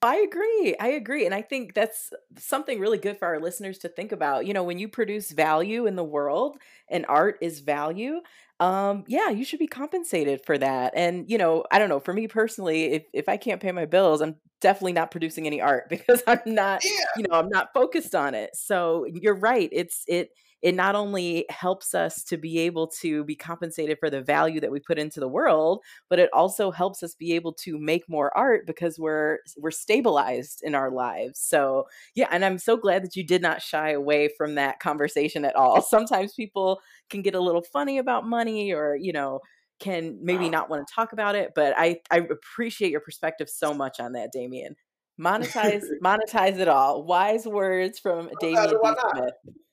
I 0.00 0.16
agree. 0.16 0.76
I 0.78 0.88
agree. 0.88 1.26
And 1.26 1.34
I 1.34 1.42
think 1.42 1.74
that's 1.74 2.12
something 2.38 2.78
really 2.78 2.98
good 2.98 3.18
for 3.18 3.26
our 3.26 3.40
listeners 3.40 3.78
to 3.78 3.88
think 3.88 4.12
about. 4.12 4.46
You 4.46 4.54
know, 4.54 4.62
when 4.62 4.78
you 4.78 4.88
produce 4.88 5.30
value 5.30 5.86
in 5.86 5.96
the 5.96 6.04
world 6.04 6.58
and 6.88 7.04
art 7.08 7.38
is 7.40 7.60
value, 7.60 8.20
um, 8.60 9.04
yeah, 9.08 9.28
you 9.28 9.44
should 9.44 9.58
be 9.58 9.66
compensated 9.66 10.44
for 10.46 10.56
that. 10.56 10.92
And, 10.94 11.28
you 11.28 11.36
know, 11.36 11.64
I 11.72 11.80
don't 11.80 11.88
know, 11.88 11.98
for 11.98 12.12
me 12.12 12.28
personally, 12.28 12.92
if, 12.92 13.02
if 13.12 13.28
I 13.28 13.36
can't 13.36 13.60
pay 13.60 13.72
my 13.72 13.86
bills, 13.86 14.22
I'm 14.22 14.36
definitely 14.60 14.92
not 14.92 15.10
producing 15.10 15.48
any 15.48 15.60
art 15.60 15.84
because 15.88 16.22
I'm 16.26 16.40
not, 16.46 16.84
yeah. 16.84 16.90
you 17.16 17.24
know, 17.24 17.34
I'm 17.34 17.48
not 17.48 17.70
focused 17.74 18.14
on 18.14 18.34
it. 18.34 18.50
So 18.54 19.06
you're 19.12 19.34
right. 19.34 19.68
It's, 19.72 20.04
it, 20.06 20.30
it 20.62 20.74
not 20.74 20.94
only 20.94 21.44
helps 21.50 21.94
us 21.94 22.22
to 22.22 22.36
be 22.36 22.60
able 22.60 22.86
to 22.86 23.24
be 23.24 23.34
compensated 23.34 23.98
for 23.98 24.08
the 24.08 24.22
value 24.22 24.60
that 24.60 24.70
we 24.70 24.80
put 24.80 24.98
into 24.98 25.20
the 25.20 25.28
world 25.28 25.82
but 26.08 26.18
it 26.18 26.30
also 26.32 26.70
helps 26.70 27.02
us 27.02 27.14
be 27.14 27.32
able 27.32 27.52
to 27.52 27.78
make 27.78 28.08
more 28.08 28.36
art 28.36 28.66
because 28.66 28.98
we're 28.98 29.38
we're 29.58 29.70
stabilized 29.70 30.62
in 30.62 30.74
our 30.74 30.90
lives. 30.90 31.40
So 31.40 31.86
yeah 32.14 32.28
and 32.30 32.44
i'm 32.44 32.58
so 32.58 32.76
glad 32.76 33.02
that 33.04 33.16
you 33.16 33.24
did 33.24 33.42
not 33.42 33.62
shy 33.62 33.90
away 33.90 34.28
from 34.36 34.54
that 34.54 34.80
conversation 34.80 35.44
at 35.44 35.56
all. 35.56 35.82
Sometimes 35.92 36.34
people 36.34 36.80
can 37.10 37.22
get 37.22 37.34
a 37.34 37.40
little 37.40 37.62
funny 37.62 37.98
about 37.98 38.26
money 38.26 38.72
or 38.72 38.96
you 38.96 39.12
know 39.12 39.40
can 39.80 40.16
maybe 40.22 40.46
ah. 40.46 40.50
not 40.50 40.70
want 40.70 40.86
to 40.86 40.94
talk 40.94 41.12
about 41.12 41.34
it 41.34 41.52
but 41.54 41.74
i 41.76 41.98
i 42.10 42.18
appreciate 42.18 42.90
your 42.90 43.00
perspective 43.00 43.50
so 43.50 43.74
much 43.74 43.98
on 43.98 44.12
that 44.12 44.30
damien 44.32 44.76
monetize 45.20 45.84
monetize 46.04 46.58
it 46.58 46.68
all. 46.68 47.04
Wise 47.04 47.46
words 47.46 47.98
from 47.98 48.30
damien 48.40 48.80
D. 48.80 48.96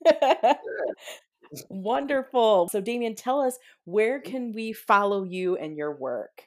smith 0.05 0.57
wonderful. 1.69 2.69
So 2.71 2.81
damien 2.81 3.15
tell 3.15 3.41
us 3.41 3.57
where 3.85 4.19
mm-hmm. 4.19 4.31
can 4.31 4.53
we 4.53 4.73
follow 4.73 5.23
you 5.23 5.57
and 5.57 5.77
your 5.77 5.95
work? 5.95 6.43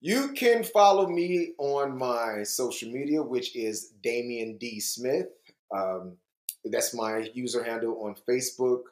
You 0.00 0.32
can 0.32 0.62
follow 0.62 1.08
me 1.08 1.52
on 1.58 1.98
my 1.98 2.42
social 2.42 2.90
media 2.90 3.22
which 3.22 3.56
is 3.56 3.92
damien 4.02 4.58
d. 4.58 4.80
Smith. 4.80 5.26
Um, 5.74 6.16
that's 6.70 6.94
my 6.94 7.28
user 7.34 7.62
handle 7.64 8.02
on 8.04 8.14
facebook 8.28 8.82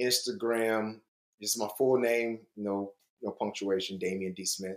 instagram. 0.00 1.00
Just 1.40 1.58
my 1.58 1.68
full 1.78 1.98
name 1.98 2.40
no 2.56 2.92
no 3.22 3.32
punctuation 3.32 3.98
damien 3.98 4.34
d. 4.34 4.44
Smith 4.44 4.76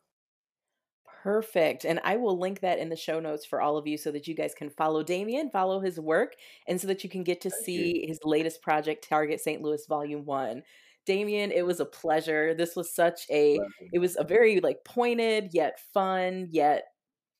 Perfect. 1.22 1.84
And 1.84 2.00
I 2.02 2.16
will 2.16 2.38
link 2.38 2.60
that 2.60 2.80
in 2.80 2.88
the 2.88 2.96
show 2.96 3.20
notes 3.20 3.46
for 3.46 3.60
all 3.60 3.76
of 3.76 3.86
you 3.86 3.96
so 3.96 4.10
that 4.10 4.26
you 4.26 4.34
guys 4.34 4.54
can 4.54 4.70
follow 4.70 5.04
Damien, 5.04 5.50
follow 5.50 5.78
his 5.78 6.00
work, 6.00 6.34
and 6.66 6.80
so 6.80 6.88
that 6.88 7.04
you 7.04 7.10
can 7.10 7.22
get 7.22 7.40
to 7.42 7.50
Thank 7.50 7.64
see 7.64 8.00
you. 8.00 8.08
his 8.08 8.18
latest 8.24 8.60
project, 8.60 9.08
Target 9.08 9.40
St. 9.40 9.62
Louis 9.62 9.84
Volume 9.88 10.24
1. 10.24 10.62
Damien, 11.06 11.50
it 11.50 11.66
was 11.66 11.80
a 11.80 11.84
pleasure. 11.84 12.54
This 12.54 12.76
was 12.76 12.94
such 12.94 13.22
a 13.30 13.58
it 13.92 13.98
was 13.98 14.16
a 14.18 14.24
very 14.24 14.60
like 14.60 14.84
pointed 14.84 15.50
yet 15.52 15.80
fun 15.92 16.48
yet 16.50 16.84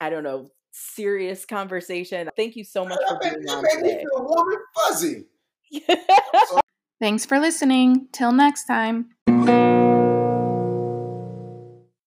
I 0.01 0.11
don't 0.11 0.25
know 0.25 0.51
serious 0.72 1.44
conversation. 1.44 2.29
Thank 2.37 2.57
you 2.57 2.64
so 2.64 2.85
much 2.85 2.98
for 3.09 3.18
being 3.20 3.48
on 3.48 3.64
today. 3.77 4.05
Feel 4.12 4.25
warm 4.25 4.48
and 4.53 4.62
fuzzy. 4.77 5.27
Thanks 7.01 7.27
for 7.27 7.38
listening. 7.38 8.09
Till 8.12 8.33
next 8.33 8.64
time. 8.64 9.11